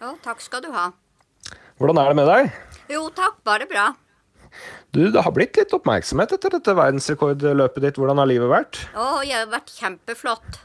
[0.00, 0.88] Jo, takk skal du ha.
[1.76, 2.48] Hvordan er det med deg?
[2.96, 3.92] Jo, takk, bare bra.
[4.90, 8.00] Du, Det har blitt litt oppmerksomhet etter dette verdensrekordløpet ditt.
[8.00, 8.80] Hvordan har livet vært?
[8.98, 10.58] Å, jeg har vært kjempeflott.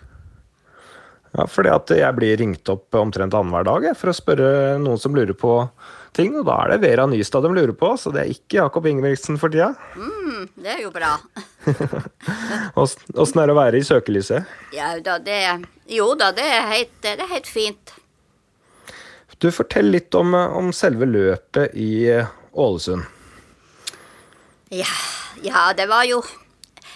[1.36, 4.50] Ja, fordi at jeg blir ringt opp omtrent annenhver dag jeg, for å spørre
[4.82, 5.58] noen som lurer på
[6.16, 6.32] ting.
[6.40, 9.38] Og da er det Vera Nystad de lurer på, så det er ikke Jakob Ingebrigtsen
[9.42, 9.74] for tida.
[10.00, 11.18] Mm, det er jo bra.
[12.82, 14.56] Åssen er det å være i søkelyset?
[14.74, 15.42] Ja da, det
[15.92, 17.94] Jo da, det er helt, det er helt fint.
[19.44, 22.08] Du, fortell litt om, om selve løpet i
[22.56, 23.12] Ålesund.
[24.74, 24.90] Ja,
[25.44, 26.24] ja, det var jo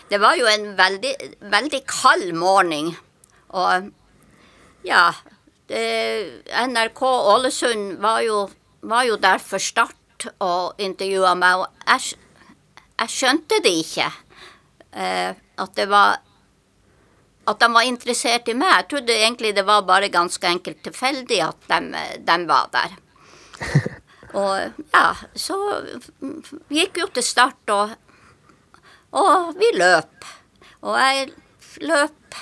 [0.10, 2.96] Det var jo en veldig, veldig kald morgen.
[3.54, 3.92] Og
[4.84, 5.12] ja
[5.70, 5.84] det,
[6.50, 8.48] NRK Ålesund var jo,
[8.82, 12.18] var jo der for Start og intervjua meg, og jeg,
[12.98, 14.10] jeg, skjønte det ikke.
[14.90, 16.26] Eh, at det var
[17.50, 18.74] At de var interessert i meg.
[18.76, 22.98] Jeg trodde egentlig det var bare ganske enkelt tilfeldig at de, de var der.
[24.38, 25.58] Og ja, så
[26.70, 27.96] gikk jo til start, og,
[29.18, 30.28] og vi løp.
[30.86, 31.32] Og jeg
[31.86, 32.38] løp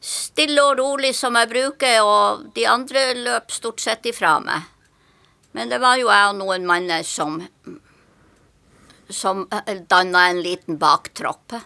[0.00, 4.68] stille og rolig som jeg bruker, og de andre løp stort sett ifra meg.
[5.56, 7.40] Men det var jo jeg og noen manner som,
[9.10, 9.44] som
[9.90, 11.58] danna en liten baktropp.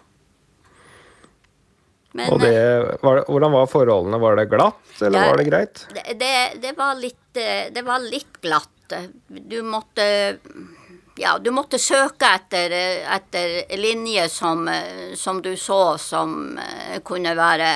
[2.14, 2.54] Men, det,
[3.02, 4.18] var, hvordan var forholdene?
[4.22, 5.80] Var det glatt, eller ja, var det greit?
[5.90, 8.70] Det, det, det, var litt, det var litt glatt.
[9.28, 10.06] Du måtte
[11.16, 12.72] ja, du måtte søke etter,
[13.16, 14.66] etter linjer som,
[15.14, 17.70] som, du så som eh, kunne være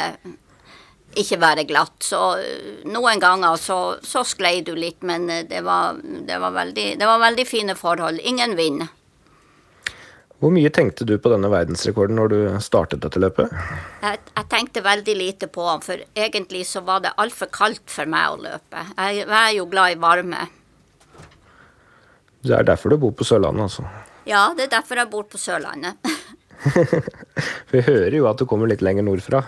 [1.19, 2.03] ikke være glatt.
[2.05, 2.21] Så
[2.91, 7.19] noen ganger så, så sklei du litt, men det var, det, var veldig, det var,
[7.23, 8.21] veldig, fine forhold.
[8.23, 8.87] Ingen vind.
[10.39, 13.51] Hvor mye tenkte du på denne verdensrekorden når du startet dette løpet?
[14.05, 18.11] Jeg, jeg tenkte veldig lite på den, for egentlig så var det altfor kaldt for
[18.11, 18.85] meg å løpe.
[18.95, 20.47] Jeg, jeg er jo glad i varme.
[22.49, 23.85] Det er derfor du bor på Sørlandet, altså?
[24.29, 26.01] Ja, det er derfor jeg bor på Sørlandet.
[27.73, 29.43] vi hører jo at du kommer litt lenger nordfra.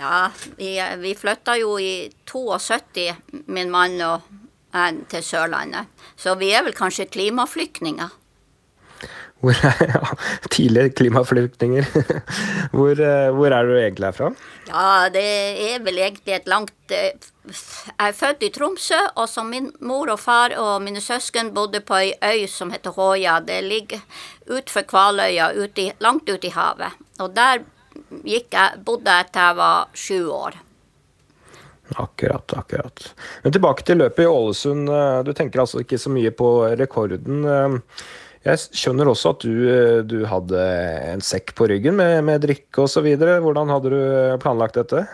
[0.00, 3.12] Ja, vi, vi flytta jo i 72,
[3.52, 4.24] min mann og
[4.72, 5.92] jeg, til Sørlandet.
[6.16, 8.18] Så vi er vel kanskje klimaflyktninger.
[9.42, 10.00] Hvor er, ja,
[10.48, 11.88] tidligere klimaflyktninger.
[12.76, 14.30] Hvor, eh, hvor, er du egentlig herfra?
[14.68, 15.24] Ja, det
[15.74, 17.10] er vel egentlig et langt eh,
[17.42, 21.80] Jeg er født i Tromsø, og som min mor og far og mine søsken bodde
[21.82, 23.40] på ei øy som heter Håja.
[23.42, 24.02] Det ligger
[24.46, 26.94] utenfor Kvaløya, ut i, langt ute i havet.
[27.18, 27.64] Og der
[28.24, 28.46] jeg,
[28.84, 30.58] bodde jeg til jeg var sju år.
[31.98, 33.08] Akkurat, akkurat.
[33.42, 34.88] Men tilbake til løpet i Ålesund.
[34.88, 37.42] Eh, du tenker altså ikke så mye på rekorden.
[38.42, 40.62] Jeg skjønner også at du, eh, du hadde
[41.12, 43.06] en sekk på ryggen med, med drikke osv.
[43.18, 44.00] Hvordan hadde du
[44.42, 45.04] planlagt dette?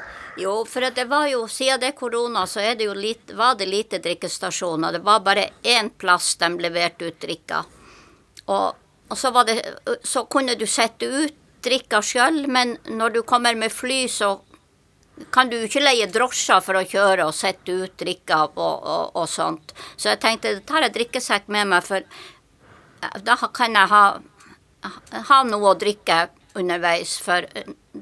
[0.40, 3.56] Jo, for det var jo, siden det er korona, så er det jo litt, var
[3.58, 4.94] det lite drikkestasjoner.
[4.94, 7.64] Det var bare én plass de leverte ut drikka.
[8.46, 8.76] Og,
[9.08, 9.56] og så, det,
[10.06, 11.34] så, kunne du sette ut
[11.66, 14.36] drikka sjøl, men når du kommer med fly, så
[15.34, 19.28] kan du ikke leie drosjer for å kjøre og sette ut drikka og, og, og
[19.28, 19.74] sånt.
[19.96, 22.06] Så jeg tenkte jeg tar en drikkesekk med meg, for
[23.26, 24.06] da kan jeg ha,
[25.34, 27.42] ha noe å drikke underveis, for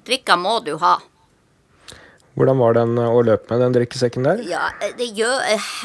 [0.04, 0.98] drikka må du ha.
[2.36, 4.42] Hvordan var den å løpe med den drikkesekken der?
[4.44, 4.68] Ja,
[4.98, 5.40] det gjør,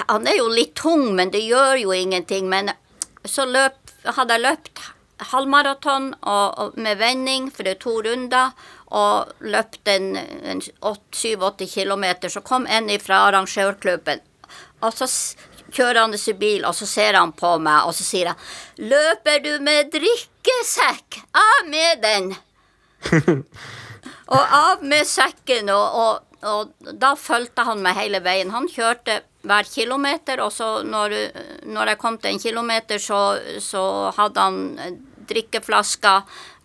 [0.08, 2.50] Han er jo litt tung, men det gjør jo ingenting.
[2.52, 2.74] Men
[3.24, 4.82] så løp, hadde jeg løpt
[5.32, 6.12] halvmaraton
[6.76, 8.52] med vending, for det er to runder,
[8.92, 14.20] og løpt en, en 7-8 km, så kom en fra arrangørklubben.
[14.82, 15.08] Og så
[15.72, 18.42] kjørende i bil, og så ser han på meg, og så sier han
[18.78, 21.22] 'Løper du med drikkesekk?
[21.32, 22.36] Av med den!'
[24.36, 28.54] og av med sekken, og, og, og, da fulgte han meg hele veien.
[28.54, 31.16] Han kjørte hver kilometer, og så når,
[31.70, 33.22] når jeg kom til en kilometer, så,
[33.62, 33.84] så
[34.18, 35.00] hadde han
[35.30, 36.22] drikkeflaska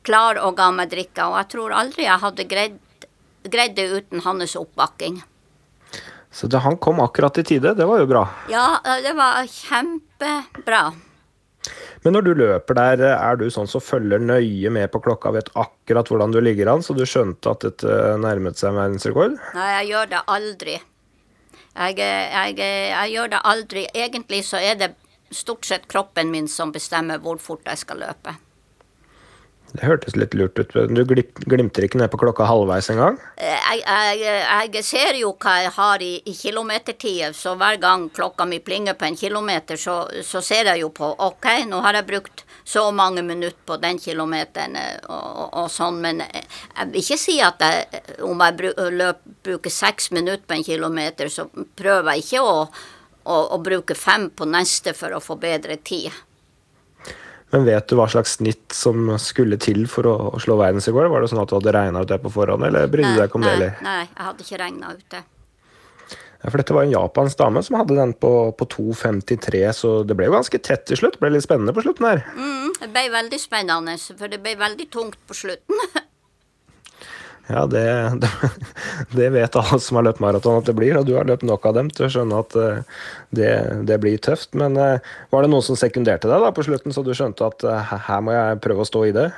[0.06, 1.28] klar og ga meg drikke.
[1.28, 2.82] Og jeg tror aldri jeg hadde greid
[3.46, 5.20] greid det uten hans oppbakking.
[6.30, 7.74] Så det, han kom akkurat i tide.
[7.78, 8.24] Det var jo bra.
[8.52, 10.82] Ja, det var kjempebra.
[12.04, 15.50] Men når du løper der, er du sånn som følger nøye med på klokka, vet
[15.58, 19.38] akkurat hvordan du ligger an, så du skjønte at dette nærmet seg verdensrekord?
[19.56, 20.78] Nei, jeg gjør det aldri.
[21.76, 23.84] Jeg, jeg, jeg, gjør det aldri.
[23.92, 24.94] Egentlig så er det
[25.34, 28.36] stort sett kroppen min som bestemmer hvor fort jeg skal løpe.
[29.72, 30.72] Det hørtes litt lurt ut.
[30.72, 33.18] Du glimter ikke ned på klokka halvveis engang?
[33.36, 38.46] Jeg, jeg, jeg ser jo hva jeg har i, i kilometertid, så hver gang klokka
[38.48, 42.08] mi plinger på en kilometer, så, så, ser jeg jo på OK, nå har jeg
[42.08, 47.02] brukt så mange minutter på den kilometeren eh, og, og, og sånn, men jeg vil
[47.02, 52.14] ikke si at jeg, om jeg løp, bruker seks minutter på en kilometer, så prøver
[52.14, 52.56] jeg ikke å,
[53.26, 56.14] å, å bruke fem på neste for å få bedre tid.
[57.54, 61.08] Men vet du hva slags snitt som skulle til for å, å slå verdensrekord?
[61.12, 63.30] Var det sånn at du hadde regna ut det på forhånd, eller brydde du deg
[63.30, 63.54] ikke om det?
[63.54, 63.76] Eller?
[63.86, 65.22] Nei, jeg hadde ikke regna ut det.
[66.42, 70.18] Ja, for dette var en japansk dame som hadde den på, på 2,53, så det
[70.18, 71.16] ble jo ganske tett til slutt.
[71.16, 72.26] Det ble litt spennende på slutten her.
[72.34, 75.86] Mm, det ble veldig spennende, for det ble veldig tungt på slutten.
[77.46, 78.12] Ja, det,
[79.10, 81.66] det, vet alle som har løpt maraton at det blir, og du har løpt nok
[81.68, 83.02] av dem til å skjønne at eh,
[83.38, 83.52] det,
[83.86, 84.56] det blir tøft.
[84.58, 87.66] Men eh, var det noen som sekunderte deg da på slutten, så du skjønte at
[87.66, 89.28] eh, her må jeg prøve å stå i det?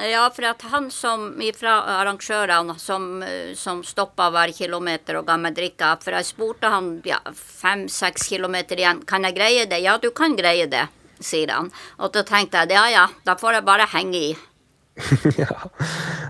[0.00, 3.20] Ja, for at han som fra arrangørene som,
[3.54, 8.80] som stoppa hver kilometer og ga meg drikke For jeg spurte han ja, fem-seks kilometer
[8.80, 9.04] igjen.
[9.06, 9.84] Kan jeg greie det?
[9.84, 10.88] Ja, du kan greie det,
[11.20, 11.70] sier han.
[12.00, 14.34] Og da tenkte jeg ja ja, da får jeg bare henge i.
[15.42, 15.56] ja.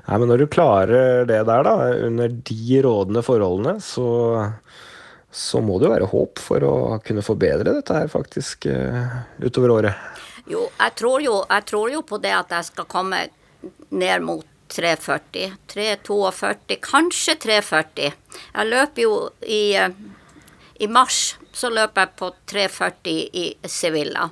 [0.07, 1.75] Nei, men når du klarer det der, da,
[2.07, 4.09] under de rådende forholdene, så,
[5.31, 6.75] så må det jo være håp for å
[7.05, 10.21] kunne forbedre dette her faktisk uh, utover året.
[10.49, 13.23] Jo jeg, jo, jeg tror jo på det at jeg skal komme
[13.95, 15.55] ned mot 340.
[15.71, 18.13] 342, kanskje 340.
[18.55, 19.77] Jeg løper jo i,
[20.81, 24.31] i mars, så løper jeg på 340 i Sevilla.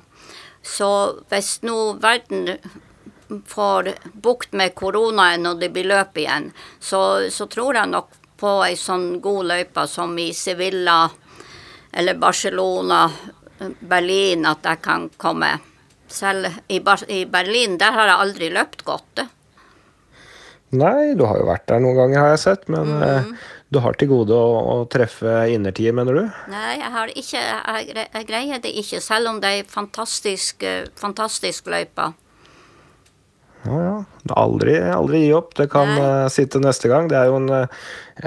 [0.63, 0.89] Så
[1.31, 2.57] hvis nå verden
[3.47, 8.57] får bukt med koronaen og det blir løp igjen, så, så tror jeg nok på
[8.65, 11.05] ei sånn god løype som i Sevilla
[11.93, 13.05] eller Barcelona,
[13.79, 15.51] Berlin, at jeg kan komme.
[16.09, 19.23] Selv i, i Berlin, der har jeg aldri løpt godt.
[20.73, 22.65] Nei, du har jo vært der noen ganger, har jeg sett.
[22.73, 23.29] Men mm.
[23.73, 26.23] du har til gode å, å treffe innertier, mener du?
[26.49, 30.65] Nei, jeg har ikke Jeg, greier det ikke, selv om det er fantastisk,
[30.99, 32.11] fantastisk løype.
[33.63, 33.95] Ja, ja.
[34.39, 35.53] Aldri, aldri gi opp.
[35.57, 37.07] Det kan uh, sitte neste gang.
[37.11, 37.83] Det er jo en uh,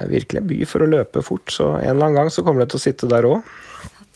[0.09, 2.73] virkelig en by for å løpe fort, så en eller annen gang så kommer det
[2.73, 3.55] til å sitte der òg.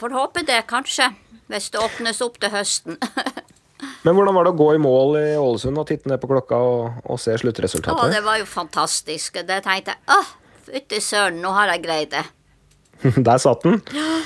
[0.00, 1.11] Får håpe det, kanskje.
[1.50, 3.00] Hvis det åpnes opp til høsten.
[4.04, 6.59] Men hvordan var det å gå i mål i Ålesund og titte ned på klokka
[6.64, 7.96] og, og se sluttresultatet?
[7.96, 9.40] Å, det var jo fantastisk.
[9.46, 10.20] Det tenkte jeg Å,
[10.68, 12.24] fytti søren, nå har jeg greid det.
[13.28, 13.80] Der satt den.
[13.96, 14.20] Ja.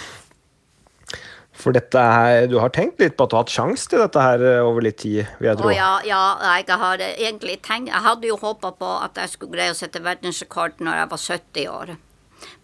[1.54, 4.22] For dette her, du har tenkt litt på at du har hatt sjanse til dette
[4.22, 5.68] her eh, over litt tid, vil jeg tro?
[5.70, 6.22] Oh, ja, ja,
[6.58, 10.02] jeg har egentlig tenkt Jeg hadde jo håpa på at jeg skulle greie å sette
[10.02, 11.94] verdensrekord når jeg var 70 år.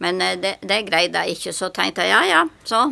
[0.03, 2.83] Men eh, det, det greide jeg ikke, så tenkte jeg ja ja, så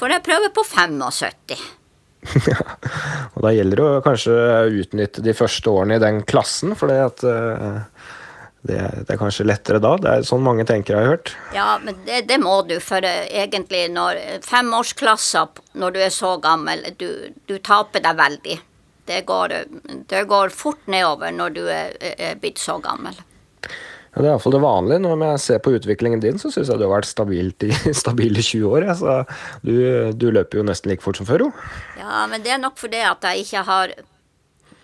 [0.00, 1.64] får jeg prøve på 75.
[2.50, 2.60] ja,
[3.36, 4.36] og da gjelder det å kanskje
[4.82, 7.24] utnytte de første årene i den klassen, for det at
[8.64, 9.94] det, det, er kanskje lettere da.
[10.00, 11.32] Det er sånn mange tenker, har jeg hørt.
[11.52, 16.36] Ja, men det, det må du, for uh, egentlig når femårsklasser, når du er så
[16.40, 17.08] gammel, du,
[17.50, 18.56] du taper deg veldig.
[19.04, 19.52] Det går,
[20.08, 23.18] det går, fort nedover når du er, er blitt så gammel.
[24.14, 25.02] Ja, det er iallfall det vanlige.
[25.04, 27.72] Når jeg ser på utviklingen din, så syns jeg du har vært stabilt i
[28.02, 28.88] stabile 20 år.
[28.88, 28.96] Ja.
[28.96, 29.18] Så
[29.66, 29.74] du,
[30.16, 31.52] du, løper jo nesten like fort som før, jo.
[31.98, 33.96] Ja, men det er nok fordi at jeg ikke har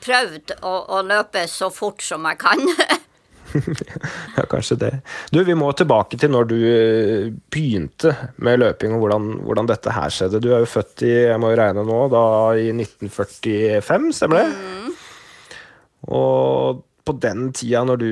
[0.04, 2.60] prøvd å, å løpe så fort som jeg kan.
[4.36, 4.90] ja, kanskje det.
[5.32, 9.94] Du, vi må tilbake til når du eh, begynte med løping, og hvordan, hvordan, dette
[9.94, 10.42] her skjedde.
[10.42, 12.22] Du er jo født i jeg må jo regne nå, da
[12.58, 14.46] i 1945, stemmer det?
[14.54, 14.94] Mm.
[16.16, 18.10] Og på den tida når du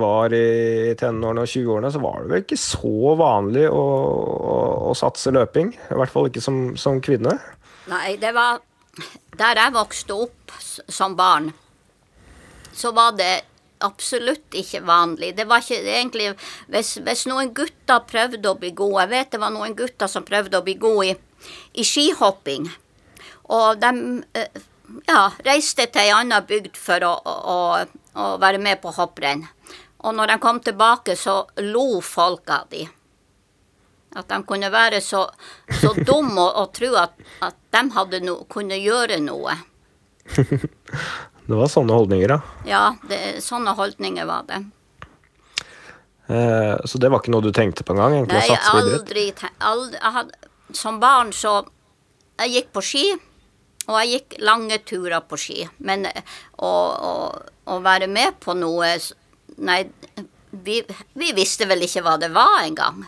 [0.00, 4.58] var i tenårene og 20-årene, så var det vel ikke så vanlig å, å,
[4.90, 5.74] å satse løping?
[5.90, 7.36] I hvert fall ikke som, som kvinne?
[7.90, 8.60] Nei, det var
[9.40, 11.48] Der jeg vokste opp som barn,
[12.76, 13.32] så var det
[13.80, 15.32] absolutt ikke vanlig.
[15.36, 16.30] Det var ikke egentlig
[16.70, 20.26] Hvis, hvis noen gutter prøvde å bli gode Jeg vet det var noen gutter som
[20.26, 21.16] prøvde å bli gode i,
[21.80, 22.68] i skihopping.
[23.50, 23.90] Og de
[24.38, 24.60] eh,
[25.06, 27.58] ja, reiste til ei anna bygd for å, å,
[28.14, 29.46] å, være med på hopprenn.
[30.00, 32.86] Og når de kom tilbake, så lo folk av de.
[34.16, 35.26] At de kunne være så,
[35.80, 39.58] så dumme og, og tro at, at de no, kunne gjøre noe.
[41.50, 42.38] Det var sånne holdninger, ja.
[42.68, 44.60] Ja, det, sånne holdninger var det.
[46.30, 48.20] Eh, så det var ikke noe du tenkte på engang?
[48.30, 51.64] Nei, jeg aldri, tenkt aldri jeg hadde, Som barn så
[52.38, 53.02] Jeg gikk på ski,
[53.88, 55.64] og jeg gikk lange turer på ski.
[55.82, 56.06] Men
[56.62, 58.94] å være med på noe
[59.60, 59.82] Nei,
[60.50, 60.78] vi,
[61.18, 63.02] vi visste vel ikke hva det var engang.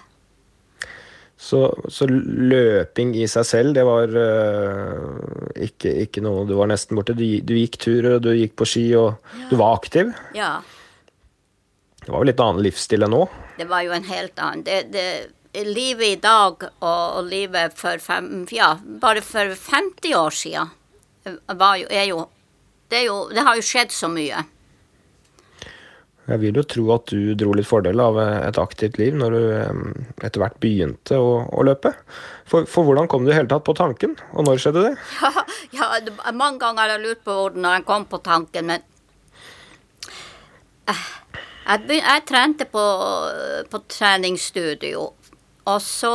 [1.43, 6.95] Så, så løping i seg selv, det var uh, ikke, ikke noe Du var nesten
[6.95, 7.17] borte.
[7.19, 9.19] Du, du gikk turer, og du gikk på ski, og
[9.51, 10.13] du var aktiv.
[10.39, 10.61] Ja.
[12.05, 13.25] Det var jo litt annen livsstil enn nå?
[13.59, 15.07] Det var jo en helt annen det, det,
[15.67, 18.71] Livet i dag og, og livet for fem, ja,
[19.03, 20.71] bare for 50 år siden
[21.59, 22.23] var jo, er jo,
[22.89, 24.47] det, jo det har jo skjedd så mye.
[26.31, 29.41] Jeg vil jo tro at du dro litt fordel av et aktivt liv når du
[29.57, 29.81] eh,
[30.29, 31.91] etter hvert begynte å, å løpe.
[32.47, 34.95] For, for hvordan kom du i hele tatt på tanken, og når skjedde det?
[35.23, 35.33] Ja,
[35.75, 38.89] ja det, mange ganger har jeg lurt på hvordan jeg kom på tanken, men
[40.91, 41.03] Eh,
[41.69, 42.83] jeg, begyn- jeg trente på,
[43.71, 45.05] på treningsstudio,
[45.71, 46.11] og så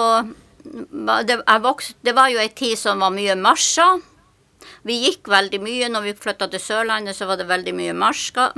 [0.67, 4.01] det, jeg vokste, det var jo ei tid som var mye marsjer.
[4.87, 5.89] Vi gikk veldig mye.
[5.91, 8.53] Når vi flytta til Sørlandet, så var det veldig mye marsjer,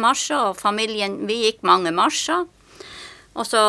[0.52, 2.46] og familien Vi gikk mange marsjer.
[3.36, 3.64] Og så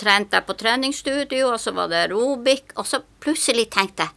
[0.00, 4.10] trente jeg på treningsstudio, og så var det aerobic, og så plutselig tenkte jeg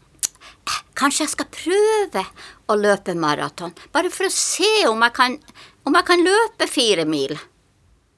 [0.67, 2.23] "Eh, Kanskje jeg skal prøve
[2.67, 5.37] å løpe maraton, bare for å se om jeg kan,
[5.85, 7.37] om jeg kan løpe fire mil.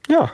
[0.08, 0.28] Ja.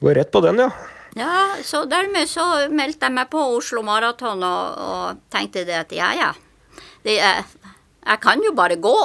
[0.00, 0.70] Går rett på den, ja.
[1.14, 5.92] Ja, så dermed så meldte jeg meg på Oslo Maraton og, og tenkte det at
[5.92, 6.32] ja, ja.
[7.04, 7.44] Det er,
[8.06, 8.98] jeg kan jo bare gå.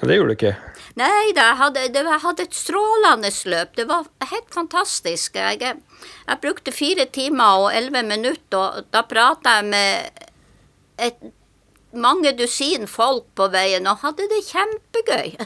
[0.00, 0.54] Men det gjorde du ikke.
[0.98, 3.74] Nei da, jeg hadde, det, jeg hadde et strålende løp.
[3.76, 5.36] Det var helt fantastisk.
[5.36, 10.26] Jeg, jeg brukte fire timer og elleve minutter, og da prata jeg med
[11.00, 11.20] et,
[11.92, 15.36] mange dusin folk på veien og hadde det kjempegøy.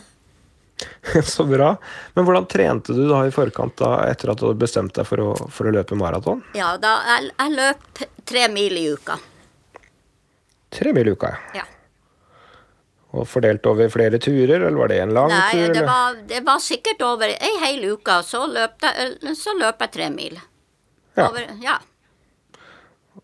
[1.34, 1.74] Så bra.
[2.14, 5.22] Men hvordan trente du da i forkant, da, etter at du hadde bestemt deg for
[5.22, 6.42] å, for å løpe maraton?
[6.58, 9.18] Ja, da, jeg, jeg løp tre mil i uka.
[10.74, 11.64] Tre mil i uka, ja.
[13.14, 15.74] Og fordelt over flere turer, eller var det en lang Nei, tur?
[15.76, 15.82] det
[16.32, 20.40] det var sikkert over ei hel uke, så løp jeg, så løp jeg tre mil.
[21.14, 21.28] Ja.
[21.28, 21.78] Over, ja.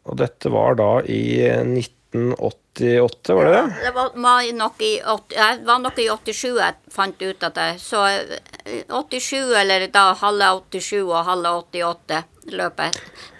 [0.06, 3.64] Og dette var da i 1988, var det det?
[3.82, 7.58] Det var, var nok i, 80, jeg var nok i 87 jeg fant ut at
[7.58, 12.22] jeg Så eh, 87, eller da halve 87 og halve 88,
[12.54, 12.92] løp jeg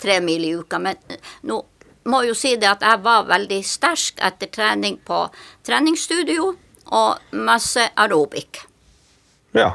[0.02, 0.82] tre mil i uka.
[0.82, 1.62] Men eh, nå
[2.04, 5.26] må jo si det at jeg var veldig sterk etter trening på
[5.66, 6.54] treningsstudio
[6.96, 8.64] og masse aerobic.
[9.56, 9.74] Ja.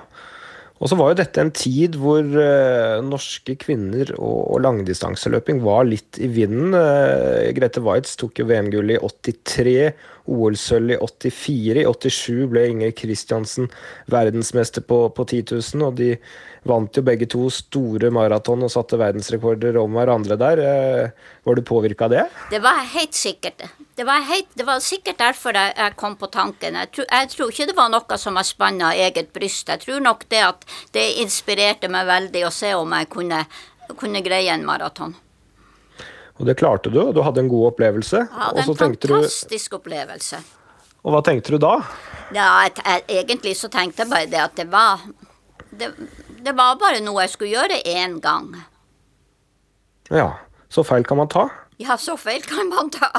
[0.84, 5.88] Og så var jo dette en tid hvor uh, norske kvinner og, og langdistanseløping var
[5.88, 6.76] litt i vinden.
[6.76, 9.94] Uh, Grete Waitz tok jo VM-gull i 83,
[10.36, 11.80] OL-sølv i 84.
[11.80, 13.72] I 87 ble Inger Kristiansen
[14.12, 16.12] verdensmester på, på 10 000, og de
[16.68, 20.66] vant jo begge to store maraton og satte verdensrekorder om hverandre der.
[20.68, 22.30] Uh, var du påvirka av det?
[22.52, 23.64] Det var helt sikkert.
[23.96, 26.76] Det var, helt, det var sikkert derfor jeg, jeg kom på tanken.
[26.76, 29.70] Jeg tror, jeg tror ikke det var noe som jeg spanna eget bryst.
[29.72, 30.66] Jeg tror nok det at
[30.96, 33.46] det inspirerte meg veldig å se om jeg kunne,
[33.96, 35.16] kunne greie en maraton.
[36.36, 38.26] Og det klarte du, og du hadde en god opplevelse.
[38.26, 40.42] Jeg hadde en fantastisk du, opplevelse.
[41.06, 41.78] og hva tenkte du da?
[42.36, 45.06] Ja, jeg, egentlig så tenkte jeg bare det at det var
[45.72, 45.94] det,
[46.44, 48.52] det var bare noe jeg skulle gjøre én gang.
[50.12, 50.34] Ja,
[50.68, 51.48] så feil kan man ta.
[51.80, 53.10] Ja, så feil kan man ta.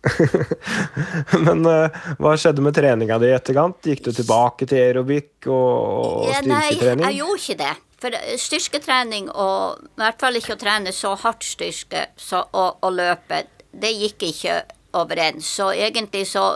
[1.46, 3.78] Men uh, hva skjedde med treninga di i etterkant?
[3.84, 7.04] Gikk du tilbake til aerobic og, og styrketrening?
[7.04, 7.72] Nei, jeg gjorde ikke det.
[8.00, 12.80] For eh, styrketrening, og i hvert fall ikke å trene så hardt styrke så, og,
[12.86, 14.62] og løpe, det gikk ikke
[14.96, 15.50] overens.
[15.58, 16.46] Så egentlig så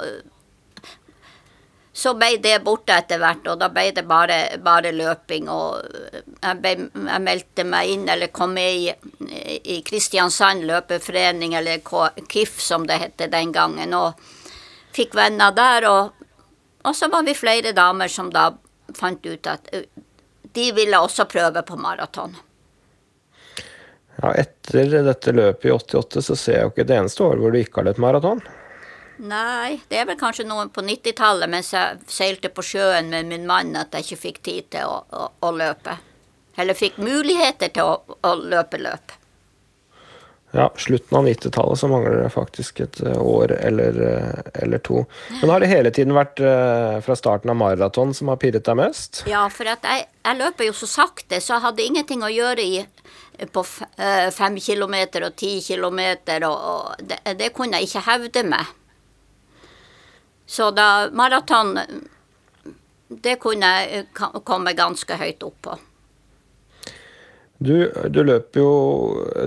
[1.97, 5.47] så ble det borte etter hvert, og da ble det bare, bare løping.
[5.47, 5.85] Og
[6.43, 8.89] jeg, ble, jeg meldte meg inn, eller kom med i,
[9.63, 11.85] i Kristiansand løpeforening, eller
[12.33, 14.19] KIF som det het den gangen, og
[14.97, 15.87] fikk venner der.
[15.87, 16.27] Og,
[16.83, 18.49] og så var vi flere damer som da
[18.99, 19.71] fant ut at
[20.55, 22.35] de ville også prøve på maraton.
[24.19, 27.55] Ja, etter dette løpet i 88 så ser jeg jo ikke et eneste år hvor
[27.55, 28.43] du ikke har løpt maraton.
[29.23, 33.47] Nei, det er vel kanskje noen på 90-tallet mens jeg seilte på sjøen med min
[33.47, 35.99] mann at jeg ikke fikk tid til å, å, å løpe.
[36.59, 39.15] Eller fikk muligheter til å, å løpe løp.
[40.55, 45.01] Ja, slutten av 90-tallet så mangler det faktisk et eh, år eller, eh, eller to.
[45.41, 48.79] Men har det hele tiden vært eh, fra starten av maraton som har pirret deg
[48.79, 49.25] mest?
[49.27, 52.85] Ja, for jeg, jeg løper jo så sakte, så jeg hadde ingenting å gjøre i
[53.51, 58.71] på fem kilometer og ti kilometer, og, og det, det kunne jeg ikke hevde meg.
[60.47, 61.79] Så da maraton
[63.09, 64.07] Det kunne jeg
[64.45, 65.77] komme ganske høyt opp på.
[67.65, 68.69] Du, du løp jo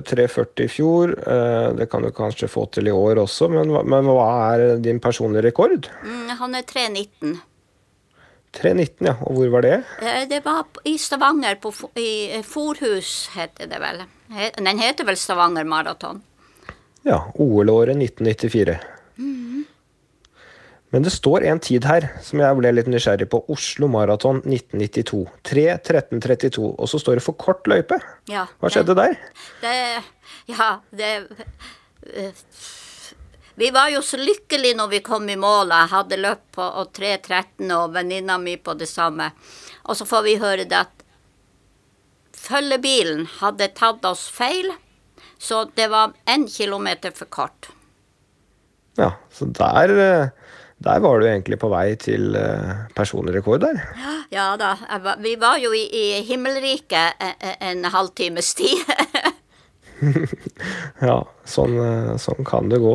[0.08, 1.12] 3,40 i fjor.
[1.28, 5.00] eh, Det kan du kanskje få til i år også, men, men hva er din
[5.04, 5.89] personlige rekord?
[6.06, 7.36] Mm, han er 3,19.
[8.58, 9.14] 3,19, ja.
[9.28, 9.76] Og hvor var det?
[10.02, 14.02] Eh, Det var i Stavanger, på, i eh, Forhus heter det vel.
[14.58, 16.24] Den heter vel Stavanger Maraton.
[17.06, 18.80] Ja, OL-året 1994.
[20.96, 23.42] Men det står en tid her som jeg ble litt nysgjerrig på.
[23.52, 25.26] Oslo Maraton 1992.
[25.50, 26.64] 3.13,32.
[26.64, 28.00] Og så står det for kort løype.
[28.32, 29.18] Ja, Hva skjedde der?
[29.62, 29.76] Det,
[30.54, 31.12] ja, det
[33.58, 35.74] Vi var jo så lykkelige når vi kom i mål.
[35.76, 39.34] Jeg hadde løpt på 3.13 og venninna mi på det samme.
[39.90, 41.04] Og så får vi høre det at
[42.48, 44.70] følgebilen hadde tatt oss feil,
[45.38, 47.70] så det var én kilometer for kort.
[48.98, 50.30] Ja, så der, eh,
[50.84, 53.82] der var du egentlig på vei til eh, personlig rekord der.
[54.34, 58.86] Ja da, var, vi var jo i, i himmelriket en, en halvtimes tid.
[61.02, 61.16] Ja,
[61.50, 62.92] sånn, eh, sånn kan det gå.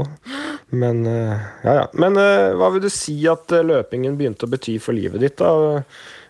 [0.72, 1.86] Men eh, ja, ja.
[1.92, 5.36] Men eh, hva vil du si at eh, løpingen begynte å bety for livet ditt
[5.40, 5.82] da,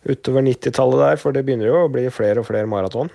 [0.08, 1.20] utover 90-tallet der?
[1.22, 3.12] For det begynner jo å bli flere og flere maraton.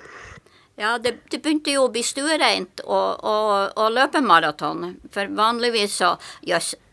[0.77, 4.93] Ja, det, det begynte jo å bli stuereint å, løpe maraton.
[5.11, 6.13] For vanligvis så
[6.47, 6.86] Jøss, en,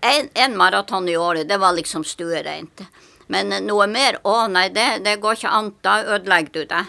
[0.00, 2.82] en maraton i året, det var liksom stuereint.
[3.28, 5.72] Men noe mer, å nei, det, det går ikke an.
[5.84, 6.84] Da ødelegger du det.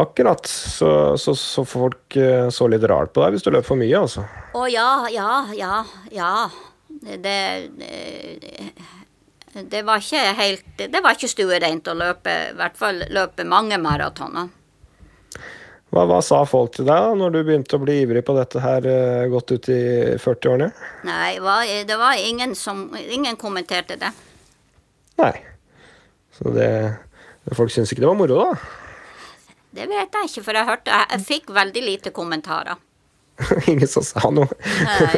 [0.00, 0.46] Akkurat.
[0.46, 3.98] Så, så, så folk eh, så litt rart på deg hvis du løp for mye,
[3.98, 4.24] altså.
[4.54, 5.82] Å ja, ja, ja,
[6.14, 6.32] ja.
[6.90, 7.18] Det,
[7.80, 8.72] det,
[9.70, 13.78] det var ikke helt Det var ikke stuereint å løpe, i hvert fall løpe mange
[13.82, 14.50] maratoner.
[15.90, 18.62] Hva, hva sa folk til deg da når du begynte å bli ivrig på dette
[18.62, 19.80] her eh, godt ut i
[20.22, 20.68] 40-årene?
[21.08, 21.32] Nei,
[21.88, 24.12] det var ingen som Ingen kommenterte det.
[25.18, 25.34] Nei.
[26.36, 26.70] Så det
[27.56, 28.54] Folk syntes ikke det var moro, da?
[29.74, 32.78] Det vet jeg ikke, for jeg hørte Jeg, jeg fikk veldig lite kommentarer.
[33.70, 34.46] Ingen som sa noe.
[34.84, 35.10] Nei,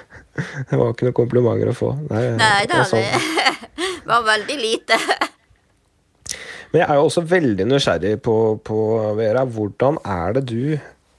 [0.70, 1.90] Det var ikke noen komplimenter å få.
[2.06, 3.02] Nei, Nei da, det, sånn.
[3.74, 4.98] det var veldig lite.
[6.70, 8.78] Men jeg er jo også veldig nysgjerrig på, på
[9.18, 10.64] Vera, hvordan er det du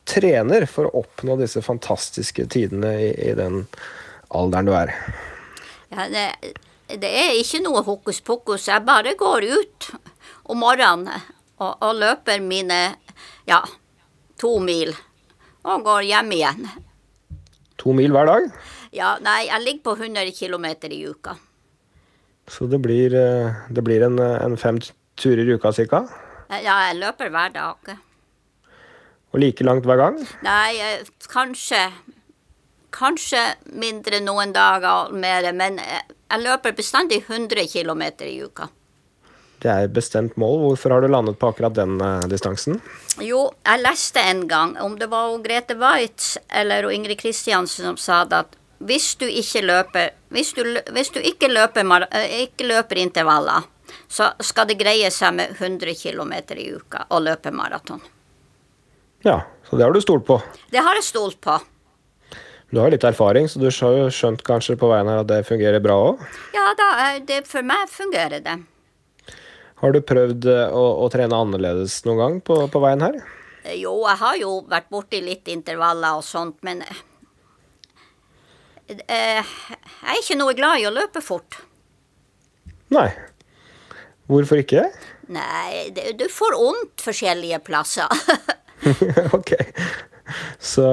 [0.08, 3.66] trener for å oppnå disse fantastiske tidene i, i den
[4.32, 4.94] alderen du er?
[5.92, 6.26] Ja, det,
[7.04, 8.70] det er ikke noe hokus pokus.
[8.72, 9.90] Jeg bare går ut
[10.48, 11.12] om morgenen
[11.60, 12.80] og, og løper mine
[13.50, 13.60] ja,
[14.40, 14.96] to mil.
[15.68, 16.64] Og går hjem igjen.
[17.82, 18.48] To mil hver dag?
[18.96, 21.36] Ja, nei, jeg ligger på 100 km i uka.
[22.48, 24.80] Så det blir, eh, det blir en, en fem
[25.22, 26.02] turer i uka ca.
[26.52, 27.94] Ja, jeg løper hver dag.
[29.32, 30.18] Og like langt hver gang.
[30.44, 31.86] Nei, eh, kanskje
[32.92, 33.40] Kanskje
[33.80, 38.68] mindre noen dager mer, men jeg løper bestandig 100 km i uka.
[39.62, 40.58] Det er et bestemt mål.
[40.66, 42.82] Hvorfor har du landet på akkurat den eh, distansen?
[43.22, 48.24] Jo, jeg leste en gang, om det var Grete Waitz eller Ingrid Kristiansen som sa
[48.26, 50.64] det, at hvis du ikke løper Hvis du,
[50.96, 53.66] hvis du ikke, løper, eh, ikke løper intervaller,
[54.12, 58.02] så skal det greie seg med 100 km i uka å løpe maraton.
[59.24, 59.38] Ja,
[59.70, 60.42] så det har du stolt på.
[60.74, 61.56] Det har jeg stolt på.
[62.72, 65.80] Du har litt erfaring, så du har skjønt kanskje på veien her at det fungerer
[65.84, 66.22] bra òg.
[66.56, 68.58] Ja da, eh, det, for meg fungerer det.
[69.82, 73.18] Har du prøvd eh, å, å trene annerledes noen gang på, på veien her?
[73.64, 76.84] Eh, Jo, jeg har jo vært borti litt intervaller og sånt, men
[78.92, 79.44] eh, jeg
[80.14, 81.60] er ikke noe glad i å løpe fort.
[82.92, 83.08] Nei.
[84.32, 84.86] Hvorfor ikke?
[85.32, 88.08] Nei, du får vondt forskjellige plasser.
[89.38, 89.54] ok.
[90.60, 90.88] Så,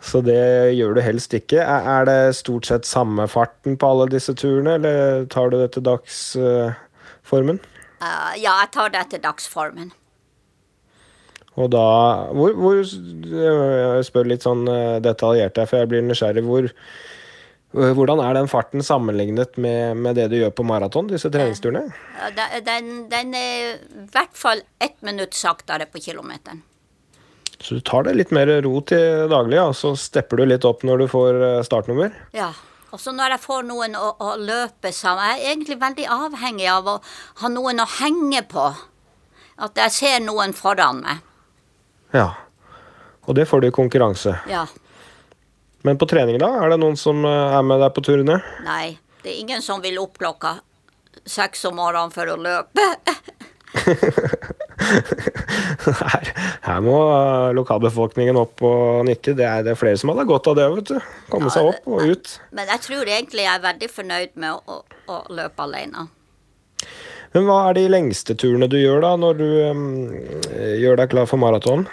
[0.00, 1.62] så det gjør du helst ikke.
[1.64, 5.86] Er, det stort sett samme farten på alle disse turene, eller tar du det til
[5.88, 7.62] dagsformen?
[8.02, 9.92] Eh, ja, jeg tar det etter dagsformen.
[11.60, 11.86] Og da
[12.32, 16.44] hvor, hvor Jeg spør litt sånn eh, detaljert her, for jeg blir nysgjerrig.
[16.48, 17.11] Hvor, eh,
[17.72, 21.86] hvordan er den farten sammenlignet med, med det du gjør på maraton, disse treningsturene?
[22.66, 26.60] Den, den er i hvert fall ett minutt saktere på kilometeren.
[27.62, 30.64] Så du tar det litt mer ro til daglig, ja, og så stepper du litt
[30.66, 32.14] opp når du får eh, startnummer?
[32.34, 32.50] Ja.
[32.92, 36.66] Og så når jeg får noen å, å løpe sammen Jeg er egentlig veldig avhengig
[36.68, 36.96] av å
[37.40, 38.66] ha noen å henge på.
[39.62, 41.22] At jeg ser noen foran meg.
[42.12, 42.28] Ja.
[43.24, 44.34] Og det får du i konkurranse.
[44.50, 44.66] Ja.
[45.82, 46.50] Men på trening, da?
[46.62, 48.38] Er det noen som eh, er med deg på turene?
[48.66, 50.56] Nei, det er ingen som vil opp klokka
[51.28, 52.86] seks om morgenen for å løpe.
[55.82, 56.28] Her,
[56.62, 59.34] her må eh, lokalbefolkningen opp og nikke.
[59.38, 61.12] Det er, det er flere som hadde godt av det, vet du.
[61.32, 62.32] Komme seg opp og ut.
[62.54, 64.82] Men jeg tror egentlig jeg er veldig fornøyd med å, å,
[65.14, 66.06] å løpe alene.
[67.32, 69.84] Men hva er de lengste turene du gjør da, når du um,
[70.82, 71.86] gjør deg klar for maraton?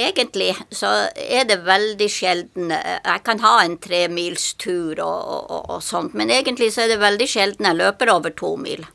[0.00, 6.14] Egentlig så er det veldig sjelden Jeg kan ha en tremilstur og, og, og sånt,
[6.16, 8.86] men egentlig så er det veldig sjelden jeg løper over to mil.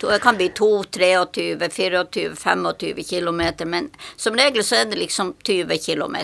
[0.00, 5.34] Det kan bli 2, 23, 24, 25 km, men som regel så er det liksom
[5.44, 6.16] 20 km.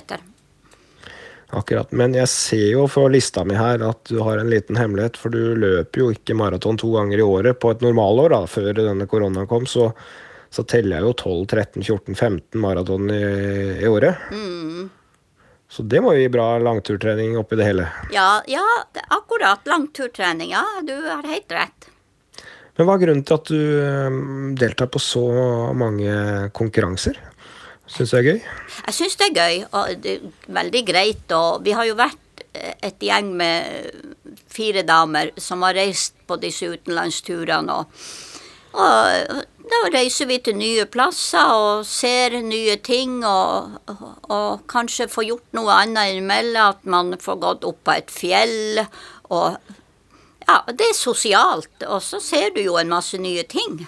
[1.52, 1.92] Akkurat.
[1.92, 5.32] Men jeg ser jo for lista mi her at du har en liten hemmelighet, for
[5.32, 9.08] du løper jo ikke maraton to ganger i året på et normalår, da, før denne
[9.08, 9.68] koronaen kom.
[9.68, 9.90] Så,
[10.52, 13.22] så teller jeg jo 12, 13, 14, 15 maraton i,
[13.80, 14.20] i året.
[14.32, 14.90] Mm.
[15.72, 17.86] Så det må jo gi bra langturtrening oppi det hele.
[18.12, 18.64] Ja, ja,
[19.16, 19.64] akkurat.
[19.64, 20.52] Langturtrening.
[20.52, 21.88] Ja, du har helt rett.
[22.76, 25.24] Men hva er grunnen til at du deltar på så
[25.76, 26.12] mange
[26.56, 27.16] konkurranser?
[27.88, 28.44] Syns du det er gøy?
[28.86, 31.24] Jeg syns det er gøy, og det er veldig greit.
[31.36, 34.04] Og vi har jo vært et gjeng med
[34.52, 37.78] fire damer som har reist på disse utenlandsturene.
[37.80, 38.04] Og,
[38.76, 44.02] og da reiser vi til nye plasser og ser nye ting, og, og,
[44.32, 46.74] og kanskje får gjort noe annet innimellom.
[46.74, 48.82] At man får gått opp på et fjell.
[49.30, 49.56] Og
[50.48, 51.74] ja, det er sosialt.
[51.86, 53.84] Og så ser du jo en masse nye ting.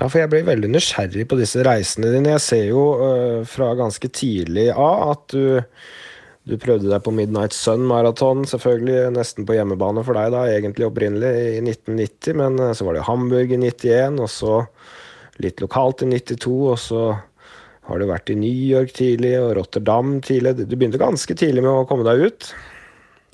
[0.00, 2.36] Ja, for jeg blir veldig nysgjerrig på disse reisene dine.
[2.38, 5.60] Jeg ser jo uh, fra ganske tidlig av at du,
[6.50, 10.88] du prøvde deg på Midnight Sun Marathon, selvfølgelig nesten på hjemmebane for deg, da, egentlig
[10.88, 14.56] opprinnelig i 1990, men uh, så var det Hamburg i 91, og så
[15.40, 17.04] litt lokalt i 92, og så
[17.90, 20.56] har du vært i New York tidlig og Rotterdam tidlig.
[20.60, 22.50] Du begynte ganske tidlig med å komme deg ut?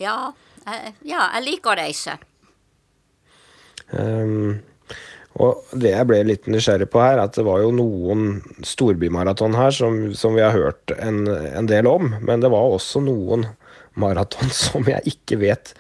[0.01, 0.31] Ja,
[0.65, 2.17] jeg, ja, jeg liker å reise.
[3.91, 4.59] Um,
[5.37, 9.75] og det jeg ble litt nysgjerrig på her, at det var jo noen storbymaraton her
[9.75, 13.45] som, som vi har hørt en, en, del om, men det var også noen
[14.01, 15.75] maraton som jeg ikke vet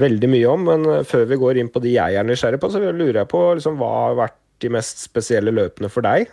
[0.00, 0.64] veldig mye om.
[0.70, 3.44] Men før vi går inn på de jeg er nysgjerrig på, så lurer jeg på
[3.58, 6.30] liksom, hva har vært de mest spesielle løpene for deg?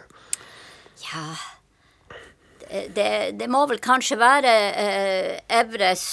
[0.99, 1.23] Ja
[2.69, 6.03] Det, det må vel kanskje være eh, Evres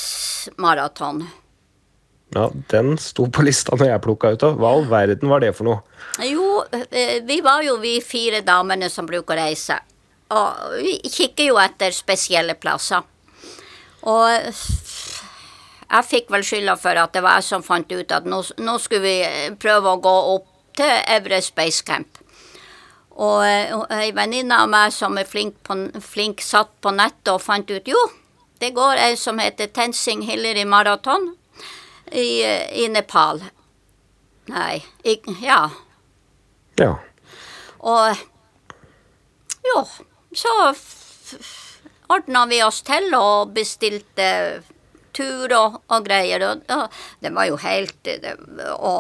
[0.63, 1.27] maraton.
[2.35, 4.57] Ja, den sto på lista når jeg plukka ut av.
[4.59, 5.83] Hva all verden var det for noe?
[6.27, 9.79] Jo, eh, vi var jo vi fire damene som bruker å reise.
[10.35, 13.07] Og vi kikker jo etter spesielle plasser.
[14.07, 14.27] Og
[15.87, 18.77] jeg fikk vel skylda for at det var jeg som fant ut at nå, nå
[18.83, 22.19] skulle vi prøve å gå opp til Everest Space Camp.
[23.17, 27.41] Og, og ei venninne av meg som er flink, på, flink satt på nettet og
[27.41, 28.03] fant ut jo,
[28.61, 31.31] det går ei som heter Tensing Hillary Marathon
[32.13, 32.45] i,
[32.85, 33.43] i Nepal.
[34.53, 35.71] Nei i, Ja.
[36.77, 36.93] Ja.
[37.79, 38.17] Og
[39.67, 39.83] jo,
[40.37, 40.53] så
[42.07, 44.63] ordna vi oss til og bestilte
[45.17, 46.45] tur og, og greier.
[46.51, 48.35] Og, og, det var jo helt det,
[48.77, 48.95] å,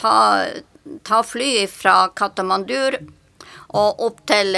[0.00, 0.16] ta,
[1.06, 2.98] ta fly fra Katamandur
[3.72, 4.56] og opp til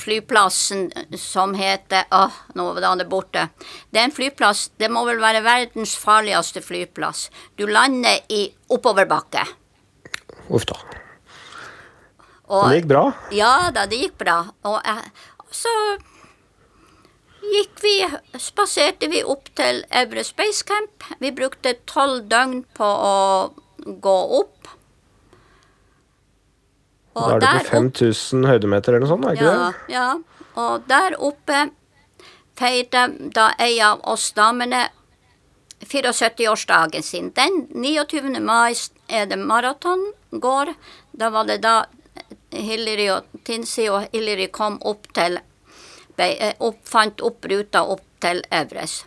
[0.00, 0.88] flyplassen
[1.20, 3.48] som heter Åh, nå var det borte.
[3.90, 7.28] Det er en flyplass Det må vel være verdens farligste flyplass.
[7.56, 9.46] Du lander i oppoverbakke.
[10.48, 10.78] Uff da.
[12.46, 13.06] Og, det gikk bra?
[13.34, 14.38] Ja da, det gikk bra.
[14.68, 15.10] Og jeg,
[15.54, 15.72] så
[17.46, 17.94] gikk vi
[18.42, 21.06] Spaserte vi opp til Evre Space Camp.
[21.22, 23.16] Vi brukte tolv døgn på å
[24.02, 24.55] gå opp.
[27.16, 29.94] Og da er du på 5000 høydemeter eller noe sånt, er ikke ja, det?
[29.94, 30.08] Ja.
[30.60, 31.62] Og der oppe
[32.56, 34.86] feirte da ei av oss damene
[35.84, 37.32] 74-årsdagen sin.
[37.36, 38.40] Den 29.
[38.40, 38.74] mai
[39.08, 40.72] er det maraton går.
[41.12, 41.84] Da var det da
[42.52, 45.38] Hillary og Tinsi og Hillary kom opp til
[46.16, 49.04] eh, opp, Fant opp ruta opp til Evres.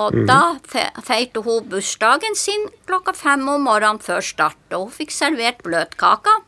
[0.00, 0.24] Og mm.
[0.28, 0.56] da
[1.04, 4.62] feirte hun bursdagen sin klokka fem om morgenen før start.
[4.72, 6.40] Og hun fikk servert bløtkaker.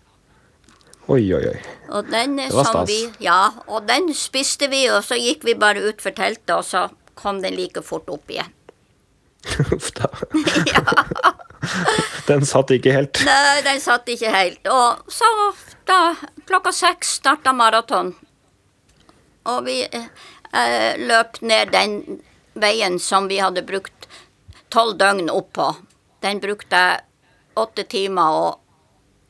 [1.07, 1.59] Oi, oi, oi.
[1.93, 2.89] Og den, det var stas.
[2.89, 6.65] Vi, ja, og den spiste vi, og så gikk vi bare ut for teltet, og
[6.65, 8.53] så kom den like fort opp igjen.
[9.77, 10.09] Uff da.
[12.27, 13.21] Den satt ikke helt?
[13.27, 14.69] Nei, den satt ikke helt.
[14.71, 15.29] Og så,
[15.89, 16.15] da
[16.49, 18.15] klokka seks starta maraton.
[19.51, 21.99] Og vi eh, løp ned den
[22.61, 24.09] veien som vi hadde brukt
[24.73, 25.71] tolv døgn opp på.
[26.25, 27.03] Den brukte jeg
[27.61, 28.61] åtte timer og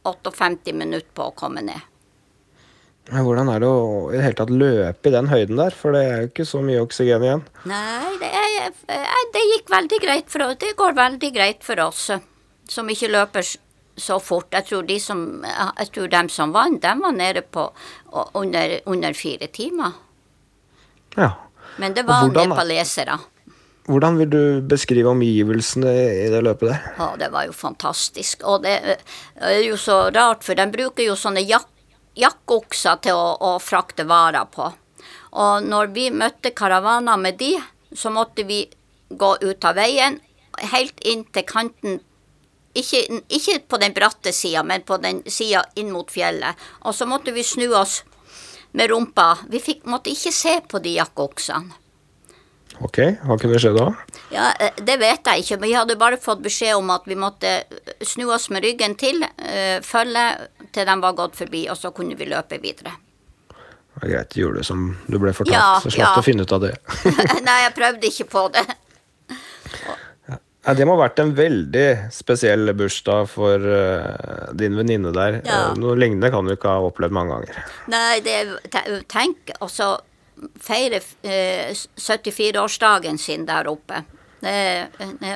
[0.05, 1.91] 58 minutter på å komme ned.
[3.13, 6.05] Hvordan er det å i det hele tatt løpe i den høyden der, for det
[6.09, 7.43] er jo ikke så mye oksygen igjen?
[7.69, 10.57] Nei, det, er, eh, det gikk veldig greit for oss.
[10.63, 12.25] Det går veldig greit for oss eh,
[12.71, 13.45] som ikke løper
[14.01, 14.49] så fort.
[14.57, 17.69] Jeg tror de som, jeg tror dem som vant, dem var nede på
[18.41, 20.01] under, under fire timer.
[21.19, 21.31] Ja.
[21.77, 23.19] Men det var nepalesere.
[23.85, 25.93] Hvordan vil du beskrive omgivelsene
[26.25, 26.87] i det løpet der?
[26.97, 28.47] Ja, det var jo fantastisk.
[28.49, 28.79] Og det
[29.37, 31.69] er jo så rart, for de bruker jo sånne jak
[32.15, 34.69] jakkeokser til å, å, frakte varer på.
[35.43, 37.57] Og når vi møtte karavaner med de,
[37.91, 38.61] så måtte vi
[39.11, 40.21] gå ut av veien
[40.71, 41.99] helt inn til kanten
[42.75, 46.59] ikke, ikke på den bratte sida, men på den sida inn mot fjellet.
[46.87, 48.01] Og så måtte vi snu oss
[48.75, 49.47] med rumpa.
[49.51, 51.84] Vi fikk, måtte ikke se på de jakkeoksene.
[52.83, 53.87] Ok, hva kunne skje da?
[54.35, 57.17] Ja, eh, Det vet jeg ikke, men vi hadde bare fått beskjed om at vi
[57.19, 60.25] måtte eh, snu oss med ryggen til, uh, følge
[60.75, 62.97] til de var gått forbi, og så kunne vi løpe videre.
[63.49, 66.23] Det var greit, du gjorde det som du ble fortalt, ja, så slapp du ja.
[66.25, 66.73] å finne ut av det.
[67.47, 68.65] Nei, jeg prøvde ikke på det.
[70.65, 73.69] Ja, det må ha vært en veldig spesiell bursdag for
[74.57, 75.43] din venninne der.
[75.45, 75.61] Ja.
[75.77, 77.61] Noe lignende kan du ikke ha opplevd mange ganger.
[77.93, 78.39] Nei, det,
[79.13, 79.93] tenk også
[80.61, 84.05] feire eh, 74-årsdagen sin der oppe.
[84.45, 84.89] Det,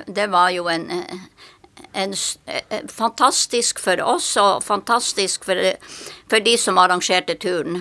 [0.06, 2.14] det, var jo en, en,
[2.70, 5.70] en, fantastisk for oss, og fantastisk for,
[6.28, 7.80] for de som arrangerte turen.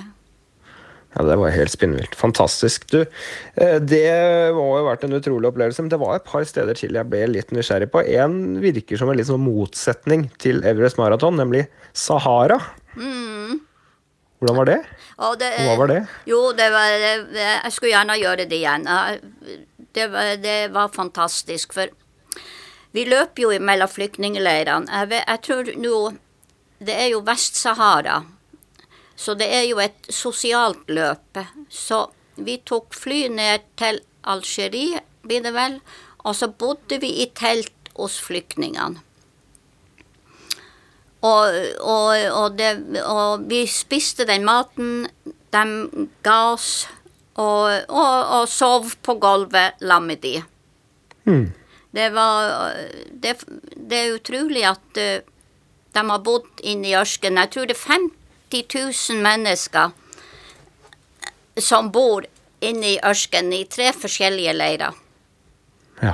[1.17, 2.15] Ja, Det var helt spinnvilt.
[2.15, 2.87] Fantastisk.
[2.91, 3.01] Du,
[3.55, 6.95] eh, det må ha vært en utrolig opplevelse, men det var et par steder til
[6.95, 8.05] jeg ble litt nysgjerrig på.
[8.21, 11.65] En virker som en litt sånn motsetning til Everest Marathon, nemlig
[11.97, 12.59] Sahara.
[12.95, 13.36] Mm.
[14.37, 14.77] Hvordan var det?
[15.41, 15.51] det?
[15.65, 16.01] Hva var det?
[16.29, 16.91] Jo, det var,
[17.33, 18.85] jeg skulle gjerne gjøre det igjen.
[19.97, 21.73] Det var, det var fantastisk.
[21.73, 21.89] For
[22.93, 24.85] vi løper jo mellom flyktningleirene.
[24.93, 25.97] Jeg, jeg tror nå
[26.77, 28.19] Det er jo Vest-Sahara.
[29.17, 31.39] Så det er jo et sosialt løp.
[31.73, 32.03] Så
[32.37, 33.97] vi tok fly ned til
[34.29, 35.79] Algerie, blir det vel,
[36.21, 39.01] og så bodde vi i telt hos flyktningene.
[41.27, 42.71] Og, og, og, det,
[43.03, 45.07] og, vi spiste den maten
[45.55, 45.63] de
[46.25, 46.87] ga oss,
[47.37, 50.35] og, og sov på gulvet sammen med de.
[51.27, 51.47] Mm.
[51.97, 52.73] Det var
[53.11, 53.35] det,
[53.75, 55.23] det, er utrolig at uh,
[55.95, 57.41] de har bodd inne i ørkenen.
[57.45, 57.85] Jeg tror det er
[58.51, 59.95] 50 000 mennesker
[61.57, 62.25] som bor
[62.61, 64.93] inne i ørkenen i tre forskjellige leirer.
[66.01, 66.13] Ja.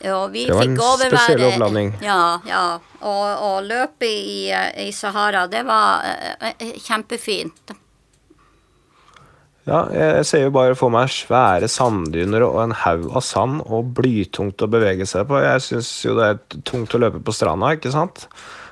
[0.00, 1.92] Ja, det var en spesiell oppladning.
[2.04, 2.62] Ja, ja.
[3.00, 4.40] Og, og løpet i,
[4.86, 6.06] i, Sahara, det var
[6.42, 7.74] uh, kjempefint.
[9.68, 13.90] Ja, jeg ser jo bare for meg svære sanddyner og en haug av sand og
[13.98, 15.42] blytungt å bevege seg på.
[15.44, 18.24] Jeg syns jo det er tungt å løpe på stranda, ikke sant?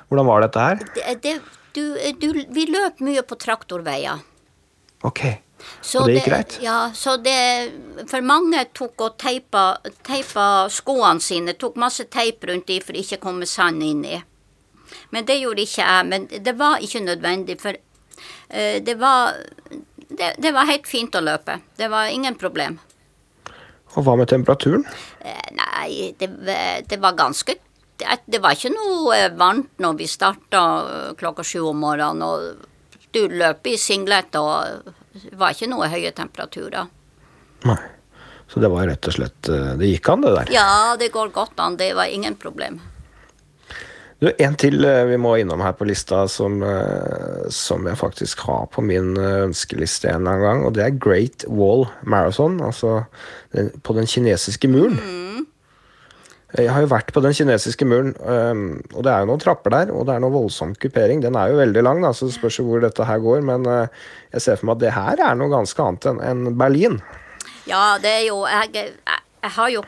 [0.09, 0.81] Hvordan var dette her?
[0.95, 1.35] Det, det,
[1.75, 1.83] du,
[2.23, 4.23] du, vi løp mye på traktorveier.
[5.05, 5.21] Ok.
[5.81, 6.57] Så og det gikk greit?
[6.61, 7.37] Ja, så det
[8.11, 11.55] For mange tok og teipa, teipa skoene sine.
[11.57, 14.19] Tok masse teip rundt de for ikke å komme sand inni.
[15.11, 16.07] Men det gjorde ikke jeg.
[16.11, 19.37] Men det var ikke nødvendig, for uh, det var
[20.07, 21.59] det, det, var helt fint å løpe.
[21.77, 22.79] Det var ingen problem.
[23.95, 24.85] Og hva med temperaturen?
[25.23, 26.31] Uh, nei, det,
[26.87, 27.57] det, var ganske
[27.97, 30.63] det, det var ikke noe eh, varmt når vi starta
[31.17, 32.23] klokka sju om morgenen.
[32.23, 32.65] og
[33.11, 34.91] du løper i singlet og
[35.37, 36.89] var ikke noe høye temperaturer.
[37.67, 37.79] Nei.
[38.47, 40.53] Så det var rett og slett eh, Det gikk an, det der?
[40.55, 41.75] Ja, det går godt an.
[41.79, 42.79] Det var ingen problem.
[44.19, 48.45] Du, En til eh, vi må innom her på lista som, eh, som jeg faktisk
[48.47, 52.61] har på min ønskeliste en eller annen gang, og det er Great Wall Marathon.
[52.63, 53.01] Altså
[53.83, 54.97] på den kinesiske muren.
[55.01, 55.36] Mm.
[56.55, 59.73] Jeg har jo vært på den kinesiske muren, um, og det er jo noen trapper
[59.73, 61.19] der, og det er noe voldsom kupering.
[61.25, 64.07] Den er jo veldig lang, da, så det spørs hvor dette her går, men uh,
[64.31, 67.01] jeg ser for meg at det her er noe ganske annet enn Berlin.
[67.67, 69.83] Ja, det er jo Jeg, jeg, har jo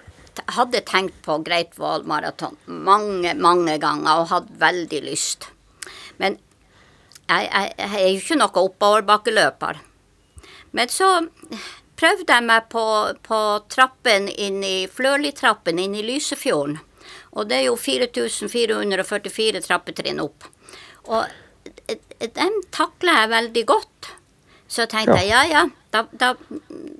[0.57, 5.47] hadde tenkt på Great Wall Marathon mange, mange ganger og hatt veldig lyst.
[6.19, 6.35] Men
[7.29, 9.79] jeg, jeg, jeg er jo ikke noe oppoverbakkeløper.
[10.75, 11.07] Men så
[11.99, 12.83] prøvde jeg meg på,
[13.25, 13.39] på
[13.71, 16.79] trappen inn i Flørli-trappen inn i Lysefjorden.
[17.37, 20.47] Og det er jo 4444 trappetrinn opp.
[21.09, 21.27] Og
[22.19, 24.13] den takler jeg veldig godt.
[24.69, 26.33] Så tenkte jeg ja, ja, da, da,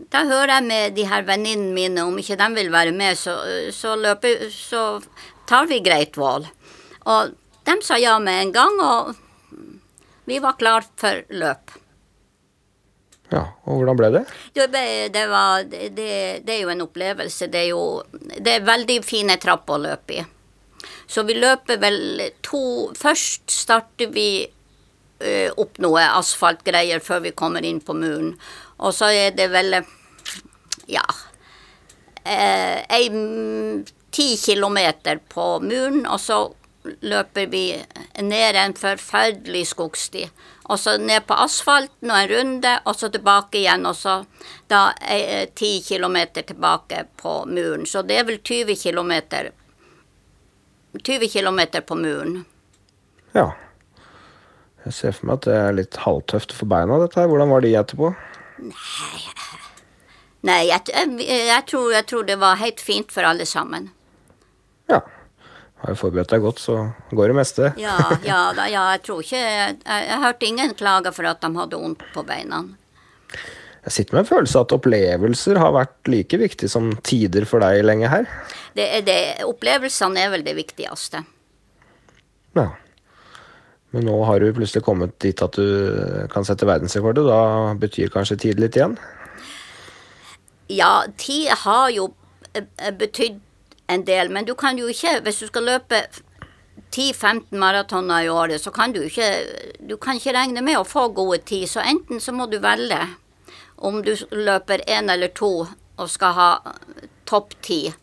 [0.10, 3.36] da hører jeg med de her venninnene mine, om ikke de vil være med, så,
[3.76, 4.86] så, løper, så
[5.50, 6.48] tar vi greit Wall.
[7.06, 7.36] Og
[7.70, 9.14] de sa ja med en gang, og
[10.30, 11.78] vi var klar for løp.
[13.30, 14.24] Ja, og hvordan ble det?
[14.58, 15.90] Det, det, var, det,
[16.46, 17.50] det er jo en opplevelse.
[17.54, 17.84] Det er jo
[18.40, 20.26] det er veldig fine trapper å løpe i.
[21.10, 22.62] Så vi løper vel to
[22.98, 28.36] Først starter vi ø, opp noe asfaltgreier før vi kommer inn på muren.
[28.80, 29.82] Og så er det vel
[30.90, 31.06] ja
[32.30, 33.10] ei
[34.12, 36.40] ti kilometer på muren, og så
[37.02, 37.64] løper vi
[38.22, 40.28] ned en forferdelig skogsti.
[40.70, 43.88] Og så ned på asfalten og en runde, og så tilbake igjen.
[43.90, 44.20] Og så
[44.70, 47.88] da er ti kilometer tilbake på muren.
[47.90, 49.52] Så det er vel 20 kilometer
[51.04, 52.46] 20 kilometer på muren.
[53.34, 53.52] Ja.
[54.86, 57.30] Jeg ser for meg at det er litt halvtøft for beina, dette her.
[57.30, 58.12] Hvordan var de etterpå?
[60.48, 63.90] Nei, jeg, jeg, jeg, tror, jeg tror det var helt fint for alle sammen.
[65.80, 66.76] Har jo forberedt deg godt, så
[67.16, 67.72] går det meste.
[67.80, 67.96] Ja,
[68.28, 71.80] ja, da, ja jeg tror ikke jeg, jeg hørte ingen klage for at de hadde
[71.80, 72.66] vondt på beina.
[73.86, 77.64] Jeg sitter med en følelse av at opplevelser har vært like viktig som tider for
[77.64, 78.28] deg lenge her.
[78.76, 81.24] Det, er det, opplevelsene er vel det viktigste.
[82.60, 82.68] Ja.
[83.96, 87.42] Men nå har du plutselig kommet dit at du kan sette verdensrekord, og da
[87.80, 89.00] betyr kanskje tid litt igjen?
[90.70, 92.12] Ja, tid har jo
[92.54, 93.40] eh, betydd
[93.90, 96.04] en del, men du kan jo ikke Hvis du skal løpe
[96.92, 99.30] 10-15 maratoner i året, så kan du ikke
[99.80, 103.02] Du kan ikke regne med å få gode tid, så enten så må du velge
[103.80, 106.50] om du løper én eller to og skal ha
[107.30, 107.94] topp ti,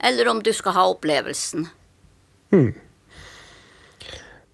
[0.00, 1.66] eller om du skal ha opplevelsen.
[2.54, 2.70] Hmm.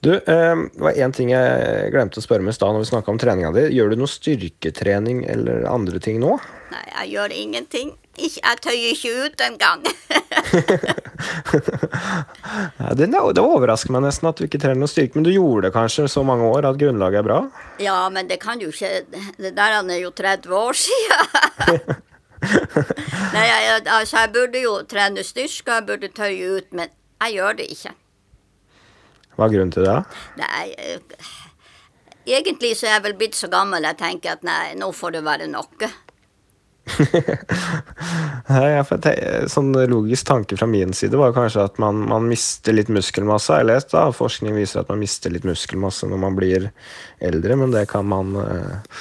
[0.03, 2.91] Du, eh, det var én ting jeg glemte å spørre om i stad når vi
[2.91, 3.69] snakka om treninga di.
[3.77, 6.35] Gjør du noe styrketrening eller andre ting nå?
[6.73, 7.93] Nei, jeg gjør ingenting.
[8.21, 9.87] Jeg tøyer ikke ut engang.
[12.79, 15.69] ja, det, det overrasker meg nesten at du ikke trener noe styrke, men du gjorde
[15.69, 17.39] det kanskje så mange år at grunnlaget er bra?
[17.81, 19.07] Ja, men det kan jo ikke
[19.39, 21.23] Det der er jo 30 år siden.
[23.33, 26.93] Nei, jeg, altså, jeg burde jo trene styrke, jeg burde tøye ut, men
[27.23, 27.95] jeg gjør det ikke.
[29.37, 29.99] Hva er grunnen til det?
[30.37, 31.01] Nei, eh,
[32.27, 35.25] egentlig så er jeg vel blitt så gammel jeg tenker at nei, nå får det
[35.25, 35.49] være
[38.49, 39.49] nok.
[39.51, 43.61] sånn logisk tanke fra min side var kanskje at man, man mister litt muskelmasse.
[43.61, 46.71] Jeg lest da, Forskning viser at man mister litt muskelmasse når man blir
[47.23, 48.97] eldre, men det kan man øh,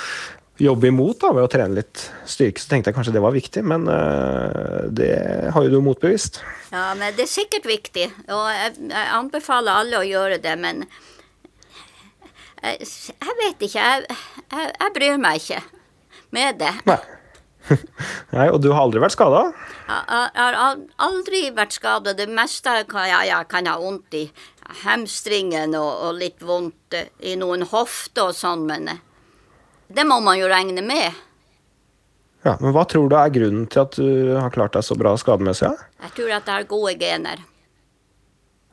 [0.61, 2.61] jobbe imot da, ved å trene litt styrke.
[2.61, 5.13] Så tenkte jeg kanskje det var viktig, men øh, det
[5.53, 6.41] har jo du motbevist.
[6.71, 10.86] Ja, men det er sikkert viktig, og jeg, jeg anbefaler alle å gjøre det, men
[12.61, 13.82] jeg, jeg vet ikke.
[13.82, 14.21] Jeg,
[14.53, 15.63] jeg, bryr meg ikke
[16.36, 16.75] med det.
[16.88, 16.99] Nei.
[18.36, 19.43] Nei, Og du har aldri vært skada?
[19.88, 20.57] Jeg, har
[21.05, 22.16] aldri vært skada.
[22.18, 24.26] Det meste kan jeg, jeg kan ha vondt i
[24.84, 26.97] hamstringen og, og, litt vondt
[27.28, 28.89] i noen hofter og sånn, men
[29.91, 31.20] det må man jo regne med.
[32.41, 35.14] Ja, Men hva tror du er grunnen til at du har klart deg så bra
[35.20, 35.70] skademessig?
[35.70, 35.89] Ja?
[36.07, 37.43] Jeg tror at jeg har gode gener.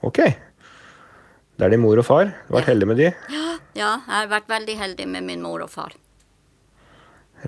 [0.07, 0.22] Ok.
[1.59, 2.30] Det er din mor og far?
[2.30, 2.72] Du har vært ja.
[2.72, 3.09] heldig med de?
[3.34, 5.97] Ja, ja, jeg har vært veldig heldig med min mor og far.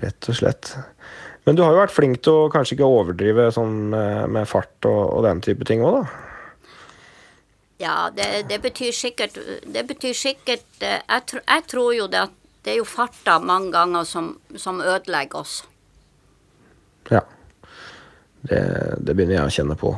[0.03, 0.75] Rett og slett.
[1.45, 4.85] Men du har jo vært flink til å kanskje ikke overdrive sånn med, med fart
[4.85, 6.27] og, og, den type ting òg, da?
[7.81, 12.19] Ja, det, det, betyr sikkert Det betyr sikkert eh, jeg, tr jeg tror jo det
[12.27, 15.63] at det er jo farta mange ganger som, som ødelegger oss.
[17.09, 17.23] Ja.
[18.41, 18.59] Det,
[19.01, 19.95] det, begynner jeg å kjenne på.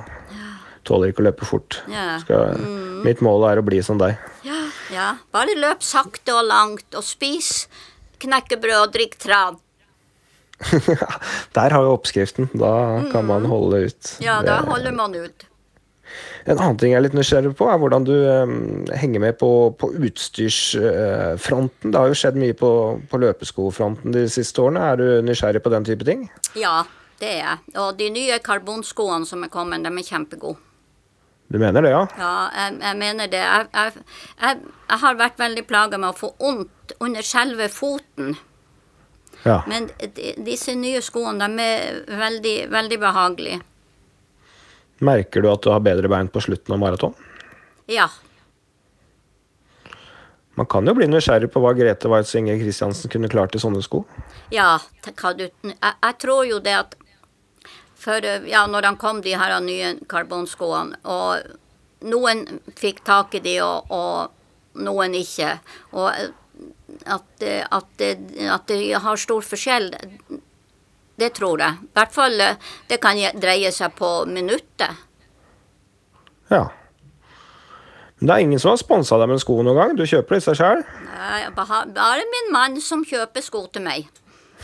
[0.87, 1.81] Tåler ikke å løpe fort.
[1.91, 2.21] Ja.
[2.23, 3.01] Skal, mm.
[3.03, 4.15] Mitt mål er å bli som deg.
[4.47, 4.61] Ja,
[4.95, 5.09] ja.
[5.35, 7.67] Bare løp sakte og langt, og spis
[8.23, 9.59] knekkebrød og drikk tran.
[11.57, 12.49] Der har vi oppskriften.
[12.53, 13.31] Da kan mm.
[13.31, 14.13] man holde ut.
[14.23, 15.47] Ja, da holder man ut.
[16.45, 19.49] En annen ting jeg er litt nysgjerrig på, er hvordan du um, henger med på,
[19.79, 21.87] på utstyrsfronten.
[21.87, 22.71] Uh, det har jo skjedd mye på,
[23.09, 24.83] på løpeskofronten de siste årene.
[24.91, 26.27] Er du nysgjerrig på den type ting?
[26.59, 26.81] Ja,
[27.23, 27.73] det er jeg.
[27.79, 30.59] Og de nye karbonskoene som er kommet, de er kjempegode.
[31.53, 32.05] Du mener det, ja?
[32.17, 33.41] Ja, jeg, jeg mener det.
[33.43, 34.03] Jeg, jeg,
[34.41, 38.33] jeg, har vært veldig plaga med å få vondt under selve foten.
[39.43, 39.61] Ja.
[39.67, 39.89] Men
[40.45, 43.61] disse nye skoene, de er veldig, veldig behagelige.
[45.03, 47.15] Merker du at du har bedre bein på slutten av maraton?
[47.91, 48.07] Ja.
[50.55, 53.81] Man kan jo bli nysgjerrig på hva Grete Waitz Inge Kristiansen kunne klart i sånne
[53.83, 54.03] sko.
[54.53, 54.77] Ja,
[55.07, 56.95] jeg, jeg, tror jo det at
[57.97, 62.45] for, ja, når han kom, de her nye karbonskoene, og noen
[62.77, 65.55] fikk tak i de, og, og noen ikke,
[65.95, 66.11] og
[67.05, 69.91] at, at, at det har stor forskjell,
[71.21, 71.81] det tror jeg.
[71.83, 72.39] I hvert fall
[72.89, 75.03] det kan dreie seg på minuttet.
[76.51, 76.65] Ja.
[78.17, 79.95] Men det er ingen som har sponsa deg med sko noen gang?
[79.99, 80.83] Du kjøper disse sjøl?
[81.57, 84.07] Bare min mann som kjøper sko til meg.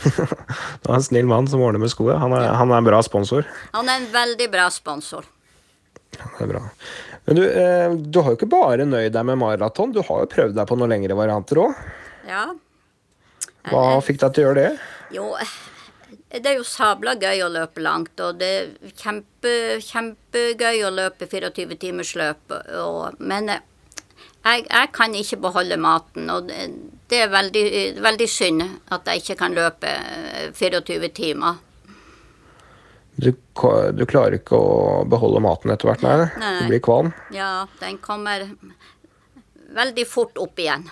[0.00, 2.08] det er en snill mann som ordner med sko.
[2.16, 3.44] Han er, han er en bra sponsor.
[3.74, 5.28] Han er en veldig bra sponsor.
[6.10, 6.62] Det er bra.
[7.28, 10.30] Men du, eh, du har jo ikke bare nøyd deg med maraton, du har jo
[10.32, 11.82] prøvd deg på noen lengre varianter òg.
[12.30, 12.46] Ja.
[13.68, 14.90] Hva fikk deg til å gjøre det?
[15.14, 15.26] Jo,
[16.30, 19.54] det er jo sabla gøy å løpe langt, og det er kjempe,
[19.84, 22.54] kjempegøy å løpe 24 timers løp.
[23.18, 23.64] Men eh,
[24.46, 26.68] jeg, jeg kan ikke beholde maten, og det,
[27.10, 27.64] det er veldig,
[28.00, 28.64] veldig synd
[28.94, 31.58] at jeg ikke kan løpe eh, 24 timer.
[33.20, 36.30] Du, du klarer ikke å beholde maten etter hvert, nei?
[36.40, 36.54] Nei.
[36.62, 37.10] Du blir kvalm?
[37.34, 38.46] Ja, den kommer
[39.76, 40.86] veldig fort opp igjen.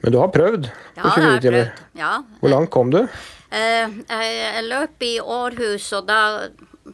[0.00, 1.70] Men du har prøvd Ja, på har 24 timer?
[1.98, 2.12] Ja.
[2.40, 3.02] Hvor langt kom du?
[3.50, 6.48] Eh, jeg, løp i Århus, og da,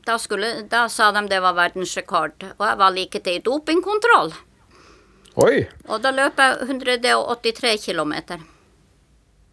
[0.09, 2.49] da, skulle, da sa de det var verdensrekord.
[2.57, 4.35] Og jeg var like til dopingkontroll.
[5.45, 5.67] Oi!
[5.93, 8.15] Og da løp jeg 183 km.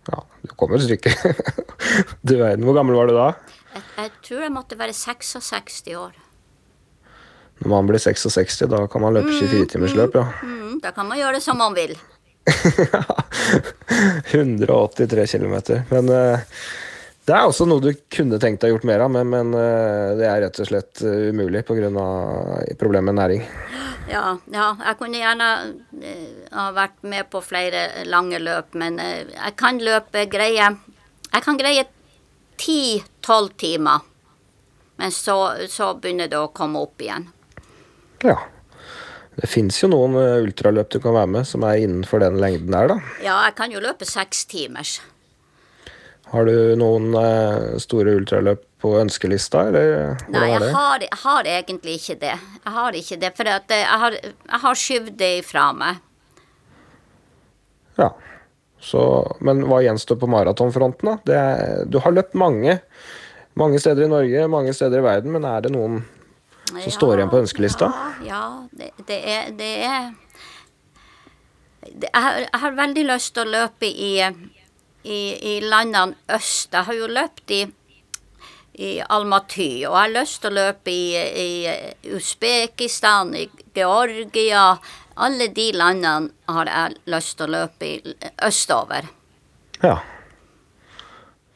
[0.07, 1.11] Ja, du kom et stykke.
[2.27, 3.31] du verden, hvor gammel var du da?
[3.73, 6.15] Jeg, jeg tror jeg måtte være 66 år.
[7.63, 10.25] Når man blir 66, da kan man løpe 24-timersløp, ja.
[10.43, 11.93] Mm, da kan man gjøre det som man vil.
[14.31, 15.55] 183 km.
[15.89, 16.39] Men uh,
[17.25, 20.27] det er også noe du kunne tenkt deg gjort mer av, men, men uh, det
[20.27, 21.89] er rett og slett eh, umulig pga.
[22.79, 23.45] problemet med næring.
[24.11, 25.49] Ja, ja, jeg kunne gjerne
[26.51, 30.75] ha vært med på flere lange løp, men jeg kan løpe greie
[31.33, 31.85] Jeg kan greie
[32.59, 34.03] 10-12 timer.
[34.99, 37.25] Men så, så begynner det å komme opp igjen.
[38.21, 38.37] Ja.
[39.39, 42.73] Det fins jo noen eh, ultraløp du kan være med som er innenfor den lengden
[42.75, 42.99] der, da.
[43.23, 44.99] Ja, jeg kan jo løpe seks timers.
[46.33, 50.71] Har du noen eh, store ultraløp på ønskelista, eller Nei, jeg det?
[50.75, 52.33] har, jeg har egentlig ikke det.
[52.63, 56.01] Jeg har ikke det, for at eh, jeg har, jeg har skyvd det ifra meg.
[58.01, 58.09] Ja.
[58.83, 59.01] Så,
[59.45, 61.19] men hva gjenstår på maratonfronten, da?
[61.29, 62.79] Det er, du har løpt mange.
[63.59, 66.01] Mange steder i Norge, mange steder i verden, men er det noen
[66.81, 67.89] som står igjen på ønskelista?
[67.93, 70.11] Ja, ja det, det er, det er
[71.83, 74.13] det, jeg, har, jeg har veldig lyst til å løpe i,
[75.03, 75.21] i,
[75.51, 76.71] i landene øst.
[76.73, 77.61] Jeg har jo løpt i,
[78.79, 81.03] i Almaty, og jeg har lyst til å løpe i,
[81.43, 84.69] i Usbekistan, i Georgia.
[85.23, 88.17] Alle de landene har jeg lyst til å løpe i
[88.47, 89.11] østover.
[89.83, 89.99] Ja.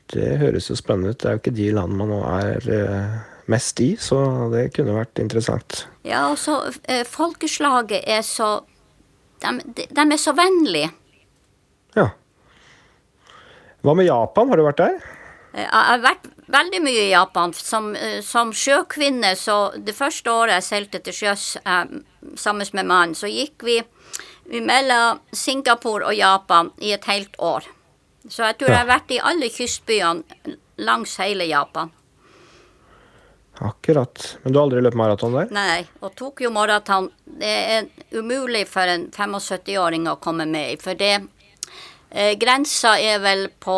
[0.08, 1.20] Det høres jo spennende ut.
[1.20, 3.16] Det er jo ikke de land man nå er eh,
[3.52, 4.18] mest i, så
[4.52, 5.86] det kunne vært interessant.
[6.08, 8.62] Ja, og så eh, folkeslaget er så
[9.42, 10.90] de, de, er så vennlige.
[11.96, 12.10] Ja.
[13.86, 14.50] Hva med Japan?
[14.50, 14.98] Har du vært der?
[15.54, 17.54] Eh, Jeg har vært veldig mye i Japan.
[17.54, 21.86] Som, eh, som sjøkvinne, så det første året jeg seilte til sjøs eh,
[22.36, 23.80] sammen med mannen, så gikk vi,
[24.50, 27.68] vi mellom Singapore og Japan i et helt år.
[28.28, 28.74] Så jeg tror Ja.
[28.80, 31.92] jeg har vært i alle kystbyene langs hele Japan.
[33.60, 34.38] Akkurat.
[34.44, 35.48] Men du har aldri løpt maraton der?
[35.56, 37.10] Nei, og Tokyo maraton.
[37.26, 37.88] det er
[38.20, 40.78] umulig for en 75-åring å komme med i.
[40.82, 41.14] For det
[42.12, 43.78] eh, Grensa er vel på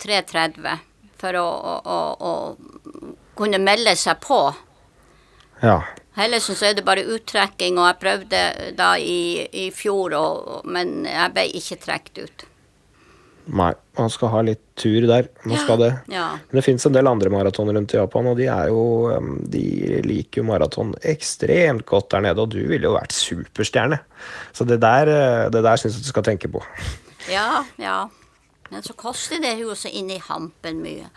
[0.00, 0.78] 3,30
[1.20, 2.00] for å, å, å,
[2.30, 4.40] å kunne melde seg på.
[5.60, 5.82] Ja.
[6.20, 8.40] Ellers så er det bare uttrekking, og jeg prøvde
[8.76, 12.46] da i, i fjor, og- men jeg ble ikke trukket ut.
[13.50, 15.26] Nei, man skal ha litt tur der.
[15.42, 15.88] Man skal det.
[16.12, 16.26] Ja.
[16.38, 18.84] Men det fins en del andre maratoner rundt i Japan, og de er jo
[19.50, 19.62] De
[20.06, 23.98] liker jo maraton ekstremt godt der nede, og du ville jo vært superstjerne.
[24.54, 26.62] Så det der, eh, det der syns jeg du skal tenke på.
[27.30, 28.08] ja, ja.
[28.70, 31.08] Men så koster det jo så inni i hampen mye.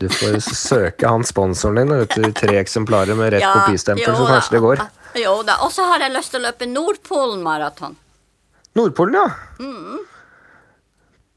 [0.00, 4.26] Du får søke han sponsoren din, etter du, tre eksemplarer med rett Ja, kopistempel, så
[4.26, 4.34] da.
[4.34, 4.82] kanskje det går.
[5.24, 5.56] Jo da.
[5.64, 7.96] Og så har jeg lyst til å løpe Nordpolen-maraton.
[8.76, 9.26] Nordpolen, ja.
[9.58, 9.98] Mm.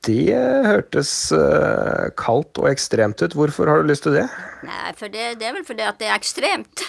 [0.03, 0.35] Det
[0.67, 3.35] hørtes eh, kaldt og ekstremt ut.
[3.37, 4.25] Hvorfor har du lyst til det?
[4.67, 6.83] Nei, for det, det er vel fordi at det er ekstremt.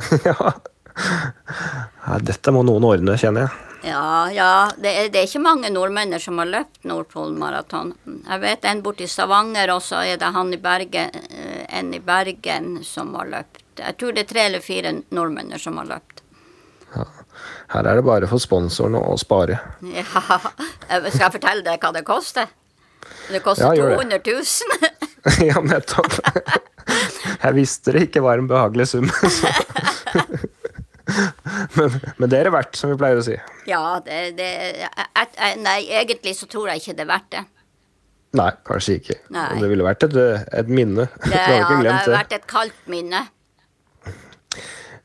[0.28, 0.36] ja.
[0.38, 2.16] ja.
[2.24, 3.68] Dette må noen ordne, kjenner jeg.
[3.82, 4.70] Ja, ja.
[4.78, 7.92] Det er, det er ikke mange nordmenn som har løpt Nordpolen-maraton.
[8.28, 11.92] Jeg vet en borte i Stavanger, og så er det han i Bergen, eh, en
[11.94, 13.64] i Bergen som har løpt.
[13.80, 16.11] Jeg tror det er tre eller fire nordmenn som har løpt.
[17.72, 19.56] Her er det bare for sponsoren å spare.
[19.94, 22.50] Ja, Skal jeg fortelle deg hva det koster?
[23.32, 24.42] Det koster Ja, 200 000.
[25.48, 26.12] ja, nettopp.
[27.42, 29.08] Jeg visste det ikke var en behagelig sum.
[31.78, 33.36] men, men det er det verdt, som vi pleier å si.
[33.70, 34.50] Ja, det, det
[34.82, 37.44] jeg, Nei, egentlig så tror jeg ikke det er verdt det.
[38.38, 39.16] Nei, kanskje ikke.
[39.34, 39.48] Nei.
[39.52, 40.18] Men Det ville vært et,
[40.60, 41.04] et minne.
[41.24, 43.20] Det, ja, det har vært et kaldt minne.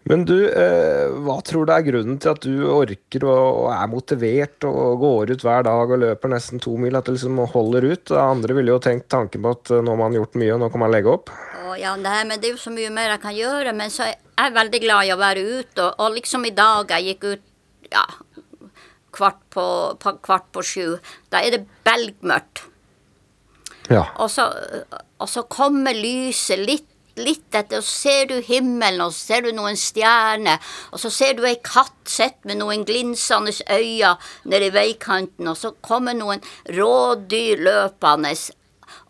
[0.08, 4.68] Men du, eh, hva tror du er grunnen til at du orker og, er motivert
[4.68, 6.95] og går ut hver dag og løper nesten to mil?
[6.95, 8.14] At du liksom holder ut?
[8.16, 10.72] Andre ville jo tenkt tanken på at eh, nå har man gjort mye, og nå
[10.72, 11.34] kan man legge opp.
[11.68, 13.76] Å, ja, nei, men det er jo så mye mer jeg kan gjøre.
[13.76, 15.84] Men så er jeg veldig glad i å være ute.
[15.84, 18.05] Og, og liksom i dag, jeg gikk ut ja,
[19.18, 19.68] kvart på,
[19.99, 20.86] på, kvart på sju.
[21.34, 22.64] Da er det belgmørkt.
[23.91, 24.05] Ja.
[24.20, 24.47] Og så,
[25.20, 26.88] og så kommer lyset litt
[27.22, 30.61] litt etter, og så ser du himmelen, og så ser du noen stjerner,
[30.91, 34.15] og så ser du ei katt sitte med noen glinsende øyne
[34.49, 36.43] nede i veikanten, og så kommer noen
[36.78, 38.34] rådyr løpende,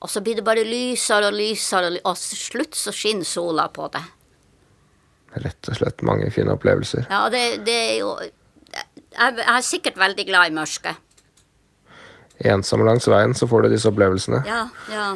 [0.01, 3.89] og så blir det bare lysere og lysere, og til slutt så skinner sola på
[3.93, 4.03] det.
[5.37, 7.09] Rett og slett mange fine opplevelser.
[7.11, 10.97] Ja, det, det er jo Jeg jeg er sikkert veldig glad i mørket.
[12.45, 14.43] Ensom langs veien, så får du disse opplevelsene.
[14.45, 15.07] Ja, ja.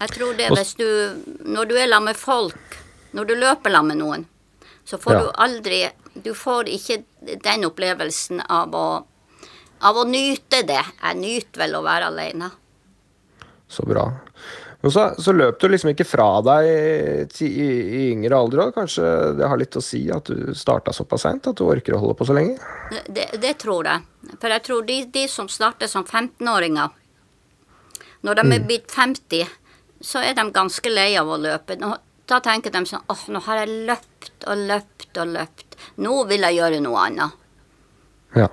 [0.00, 0.86] Jeg tror det hvis du
[1.44, 2.78] Når du er sammen med folk,
[3.14, 4.26] når du løper sammen med noen,
[4.84, 5.20] så får Ja.
[5.20, 5.82] du aldri
[6.22, 7.02] Du får ikke
[7.42, 8.86] den opplevelsen av å
[9.84, 10.80] av å nyte det.
[11.02, 12.46] Jeg nyter vel å være alene.
[13.68, 14.06] Så bra.
[14.80, 17.66] Men så, så løp du liksom ikke fra deg i, i,
[17.98, 18.74] i yngre alder òg.
[18.76, 19.04] Kanskje
[19.36, 22.16] det har litt å si at du starta såpass seint at du orker å holde
[22.16, 22.56] på så lenge?
[23.08, 24.04] Det, det tror jeg.
[24.40, 26.94] For jeg tror de, de som starter som 15-åringer,
[28.24, 29.44] når de er blitt 50,
[30.04, 31.78] så er de ganske lei av å løpe.
[31.80, 31.94] Nå,
[32.28, 35.78] da tenker de sånn åh, nå har jeg løpt og løpt og løpt.
[36.04, 37.40] Nå vil jeg gjøre noe annet.
[38.36, 38.48] Ja.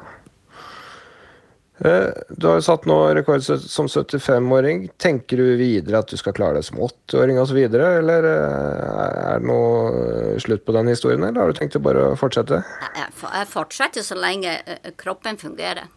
[1.81, 4.83] Eh, Du har jo satt nå rekord som 75-åring.
[5.01, 9.47] Tenker du videre at du skal klare det som 80-åring osv., eller eh, er det
[9.49, 12.61] noe slutt på den historien, eller har du tenkt å bare fortsette?
[12.61, 15.89] Jeg, jeg, for- jeg fortsetter så lenge eh, kroppen fungerer.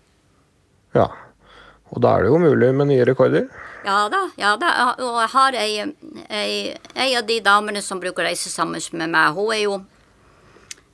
[0.97, 1.11] Ja.
[1.93, 3.51] Og da er det jo mulig med nye rekorder.
[3.85, 4.71] Ja da, ja da.
[4.97, 5.73] Og jeg har ei,
[6.33, 6.53] ei,
[6.97, 9.37] ei av de damene som bruker å reise sammen med meg.
[9.37, 9.83] Hun er jo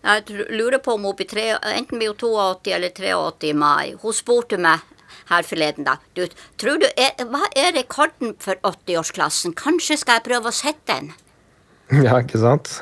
[0.00, 1.42] Jeg lurer på om hun blir tre,
[1.76, 3.94] enten blir hun 82 eller 83 i mai.
[4.00, 4.80] Hun spurte meg
[5.30, 6.24] her forleden da, Du,
[6.58, 9.54] tror du, er, hva er rekorden for 80-årsklassen?
[9.54, 11.12] Kanskje skal jeg prøve å sette den?
[12.06, 12.80] Ja, ikke sant?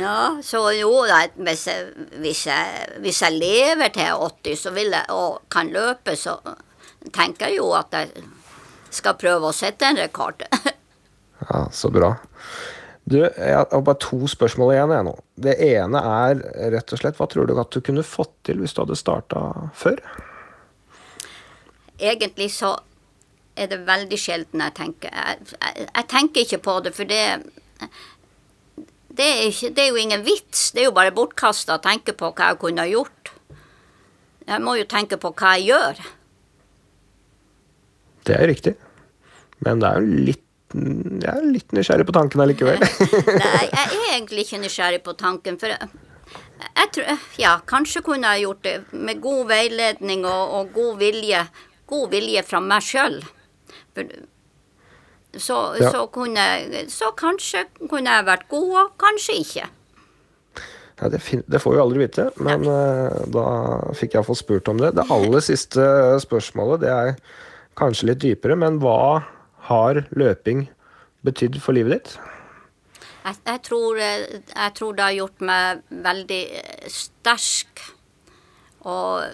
[0.00, 4.62] Ja, så jo da, hvis jeg, hvis jeg, hvis jeg lever til jeg er 80
[4.64, 6.40] så vil jeg, og kan løpe, så
[7.14, 8.24] tenker jeg jo at jeg
[8.96, 10.46] skal prøve å sette en rekord.
[11.44, 12.14] Ja, Så bra.
[13.04, 15.12] Du, jeg har bare to spørsmål igjen jeg nå.
[15.44, 16.38] Det ene er
[16.72, 19.42] rett og slett hva tror du at du kunne fått til hvis du hadde starta
[19.76, 20.00] før?
[22.00, 22.70] Egentlig så
[23.60, 27.20] er det veldig sjelden jeg tenker jeg, jeg, jeg tenker ikke på det, for det
[29.14, 30.70] det er, ikke, det er jo ingen vits.
[30.74, 33.30] Det er jo bare bortkasta å tenke på hva jeg kunne ha gjort.
[34.48, 36.00] Jeg må jo tenke på hva jeg gjør.
[38.24, 38.74] Det er riktig.
[39.64, 40.40] Men det er jo litt
[40.74, 42.80] Jeg er litt nysgjerrig på tanken allikevel.
[43.44, 45.88] Nei, jeg er egentlig ikke nysgjerrig på tanken, for jeg,
[46.64, 51.44] jeg tror Ja, kanskje kunne jeg gjort det med god veiledning og, og god vilje.
[51.86, 53.20] God vilje fra meg sjøl.
[55.36, 55.90] Så, Ja.
[55.90, 56.44] så kunne
[56.88, 59.68] Så kanskje kunne jeg vært god, og kanskje ikke.
[61.02, 61.20] Ja, det,
[61.50, 63.46] det får vi aldri vite, men eh, da
[63.98, 64.92] fikk jeg iallfall spurt om det.
[64.94, 65.82] Det aller siste
[66.22, 67.16] spørsmålet det er
[67.78, 69.24] kanskje litt dypere, men hva
[69.68, 70.66] har løping
[71.24, 72.16] betydd for livet ditt?
[73.24, 76.42] Jeg, jeg, tror, jeg tror det har gjort meg veldig
[76.92, 77.84] sterk.
[78.84, 79.24] Og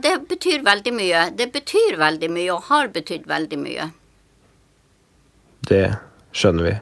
[0.00, 1.26] det betyr veldig mye.
[1.36, 3.90] Det betyr veldig mye, og har betydd veldig mye.
[5.68, 5.84] Det
[6.36, 6.78] skjønner vi.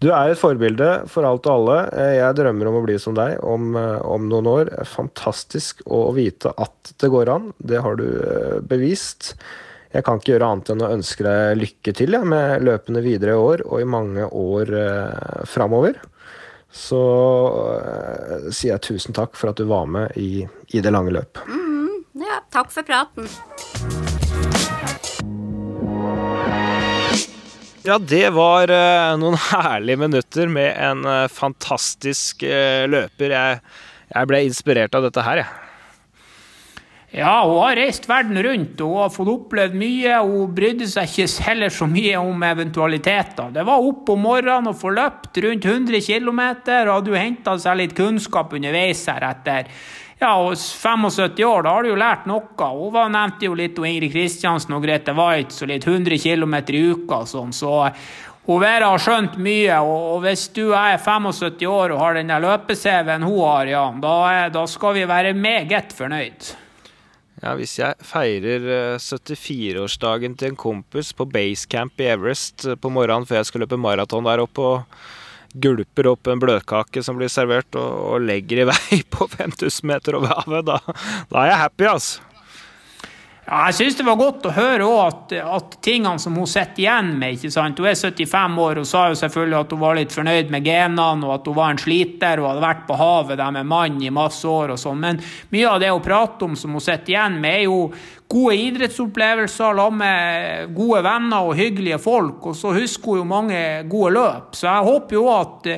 [0.00, 1.78] Du er et forbilde for alt og alle.
[1.92, 4.70] Eh, Jeg drømmer om å bli som deg om, eh, om noen år.
[4.88, 7.50] Fantastisk å vite at det går an.
[7.60, 9.34] Det har du eh, bevist.
[9.90, 13.34] Jeg kan ikke gjøre annet enn å ønske deg lykke til ja, med løpene videre
[13.34, 15.98] i år og i mange år eh, framover.
[16.70, 17.00] Så
[17.74, 21.42] eh, sier jeg tusen takk for at du var med i, i det lange løp.
[22.20, 23.26] Ja, takk for praten.
[27.82, 33.34] Ja, det var eh, noen herlige minutter med en eh, fantastisk eh, løper.
[33.34, 33.58] Jeg,
[34.14, 35.59] jeg ble inspirert av dette her, jeg.
[37.10, 40.18] Ja, hun har reist verden rundt og hun har fått opplevd mye.
[40.22, 43.50] Hun brydde seg ikke heller så mye om eventualiteter.
[43.56, 47.56] Det var opp om morgenen og få løpt rundt 100 km, og hadde jo henta
[47.58, 49.72] seg litt kunnskap underveis her etter
[50.20, 51.66] ja, og 75 år.
[51.66, 52.70] Da har du jo lært noe.
[52.78, 56.58] Hun var, nevnte jo litt om Ingrid Kristiansen og Grete Waitz og litt 100 km
[56.62, 57.90] i uka og sånn, så
[58.46, 62.32] hun Vera har skjønt mye, og og hvis du er 75 år og har den
[62.42, 64.16] løpe-CV-en hun har, ja, da,
[64.54, 66.54] da skal vi være meget fornøyd.
[67.40, 72.92] Ja, Hvis jeg feirer eh, 74-årsdagen til en kompis på basecamp i Everest eh, på
[72.92, 77.32] morgenen før jeg skal løpe maraton der oppe, og gulper opp en bløtkake som blir
[77.32, 80.78] servert, og, og legger i vei på 5000 meter over havet, da,
[81.32, 82.29] da er jeg happy, altså.
[83.50, 87.08] Ja, jeg syns det var godt å høre at, at, tingene som hun sitter igjen
[87.18, 87.80] med ikke sant?
[87.82, 91.26] Hun er 75 år og sa jo selvfølgelig at hun var litt fornøyd med genene,
[91.26, 94.12] og at hun var en sliter og hadde vært på havet der med mann i
[94.14, 95.02] masse år og sånn.
[95.02, 95.18] Men
[95.50, 97.80] mye av det hun prater om som hun sitter igjen med, er jo
[98.30, 102.52] gode idrettsopplevelser sammen med gode venner og hyggelige folk.
[102.52, 104.54] Og så husker hun jo mange gode løp.
[104.54, 105.68] Så jeg håper jo at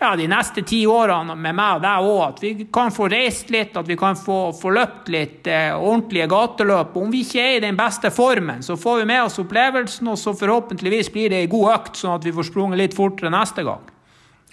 [0.00, 3.50] ja, de neste ti årene med meg og deg òg, at vi kan få reist
[3.52, 6.96] litt, at vi kan få, få løpt litt eh, ordentlige gateløp.
[6.96, 10.16] Om vi ikke er i den beste formen, så får vi med oss opplevelsen, og
[10.16, 13.66] så forhåpentligvis blir det ei god økt, sånn at vi får sprunget litt fortere neste
[13.68, 13.84] gang.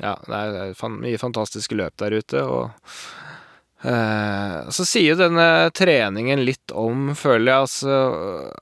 [0.04, 0.44] Ja, det
[0.76, 7.14] er mye fantastiske løp der ute, og eh, så sier jo denne treningen litt om,
[7.16, 8.02] føler jeg, altså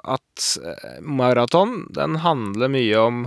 [0.06, 3.26] at eh, maraton, den handler mye om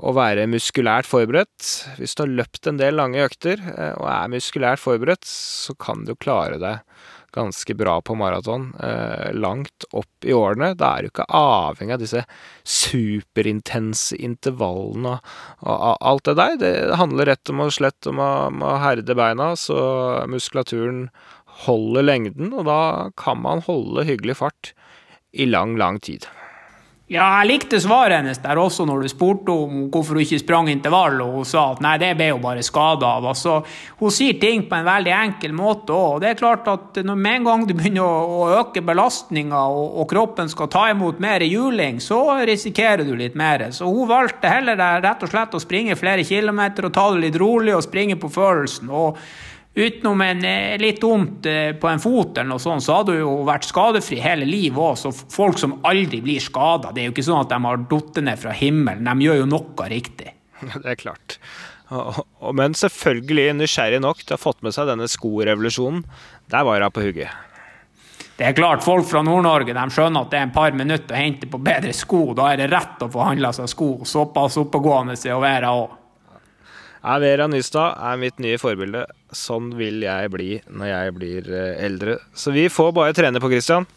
[0.00, 1.66] å være muskulært forberedt.
[1.98, 6.06] Hvis du har løpt en del lange økter eh, og er muskulært forberedt, så kan
[6.08, 6.80] du klare deg
[7.32, 10.72] ganske bra på maraton eh, langt opp i årene.
[10.76, 12.24] Da er du ikke avhengig av disse
[12.68, 16.58] superintense intervallene og, og, alt det der.
[16.60, 19.78] Det handler rett og slett om å, om å herde beina, så
[20.28, 21.06] muskulaturen
[21.66, 24.72] holder lengden, og da kan man holde hyggelig fart
[25.32, 26.28] i lang, lang tid.
[27.12, 30.70] Ja, jeg likte svaret hennes der også når du spurte om hvorfor hun ikke sprang
[30.72, 33.26] intervall, og hun sa at nei, det ble hun bare skada av.
[33.34, 33.58] Altså,
[34.00, 36.22] hun sier ting på en veldig enkel måte òg.
[36.22, 40.00] Det er klart at når med en gang du begynner å, å øke belastninga, og,
[40.00, 43.68] og, kroppen skal ta imot mer juling, så risikerer du litt mer.
[43.76, 47.40] Så hun valgte heller rett og slett å springe flere kilometer og ta det litt
[47.44, 48.88] rolig og springe på følelsen.
[48.88, 49.20] og
[49.74, 53.22] Utenom en, eh, litt vondt eh, på en fot, eller noe sånt, så hadde hun
[53.22, 54.98] jo vært skadefri hele livet òg.
[55.00, 58.20] Så folk som aldri blir skada, det er jo ikke sånn at de har falt
[58.20, 59.08] ned fra himmelen.
[59.08, 60.34] De gjør jo noe riktig.
[60.82, 61.38] Det er klart.
[62.56, 66.04] Men selvfølgelig nysgjerrig nok til å ha fått med seg denne skorevolusjonen.
[66.52, 67.32] Der var hun på hugget.
[68.36, 71.18] Det er klart, folk fra Nord-Norge de skjønner at det er en par minutter å
[71.20, 72.22] hente på bedre sko.
[72.36, 73.90] Da er det rett å få handla seg sko.
[74.08, 75.98] Såpass oppegående er være òg.
[77.02, 79.04] Ja, Vera Nystad er mitt nye forbilde.
[79.32, 82.18] Sånn vil jeg bli når jeg blir eh, eldre.
[82.36, 83.88] Så vi får bare trene på Christian.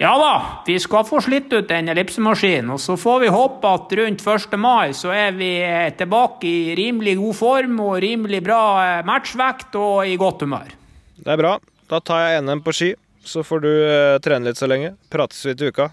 [0.00, 2.70] Ja da, vi skal få slitt ut den ellipsemaskinen.
[2.72, 4.56] Og så får vi håpe at rundt 1.
[4.62, 9.76] mai så er vi eh, tilbake i rimelig god form og rimelig bra eh, matchvekt
[9.80, 10.72] og i godt humør.
[11.20, 11.56] Det er bra.
[11.90, 12.92] Da tar jeg NM på ski,
[13.26, 13.72] så får du
[14.22, 14.94] trene litt så lenge.
[15.10, 15.90] Prates vi til uka.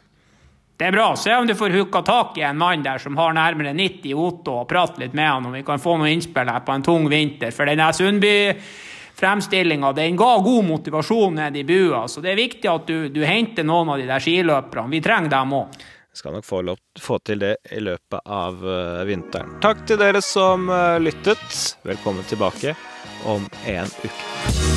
[0.77, 1.15] Det er bra.
[1.15, 4.59] Se om du får hooka tak i en mann der som har nærmere 90 Otto,
[4.61, 7.09] og prate litt med han om vi kan få noe innspill her på en tung
[7.09, 7.51] vinter.
[7.51, 12.85] For denne Sundby-fremstillinga den ga god motivasjon ned i bua, så det er viktig at
[12.87, 14.93] du, du henter noen av de der skiløperne.
[14.93, 15.67] Vi trenger dem òg.
[16.17, 19.57] Skal nok få, lov, få, til det i løpet av uh, vinteren.
[19.61, 21.77] Takk til dere som uh, lyttet.
[21.85, 22.73] Velkommen tilbake
[23.25, 24.76] om en uke.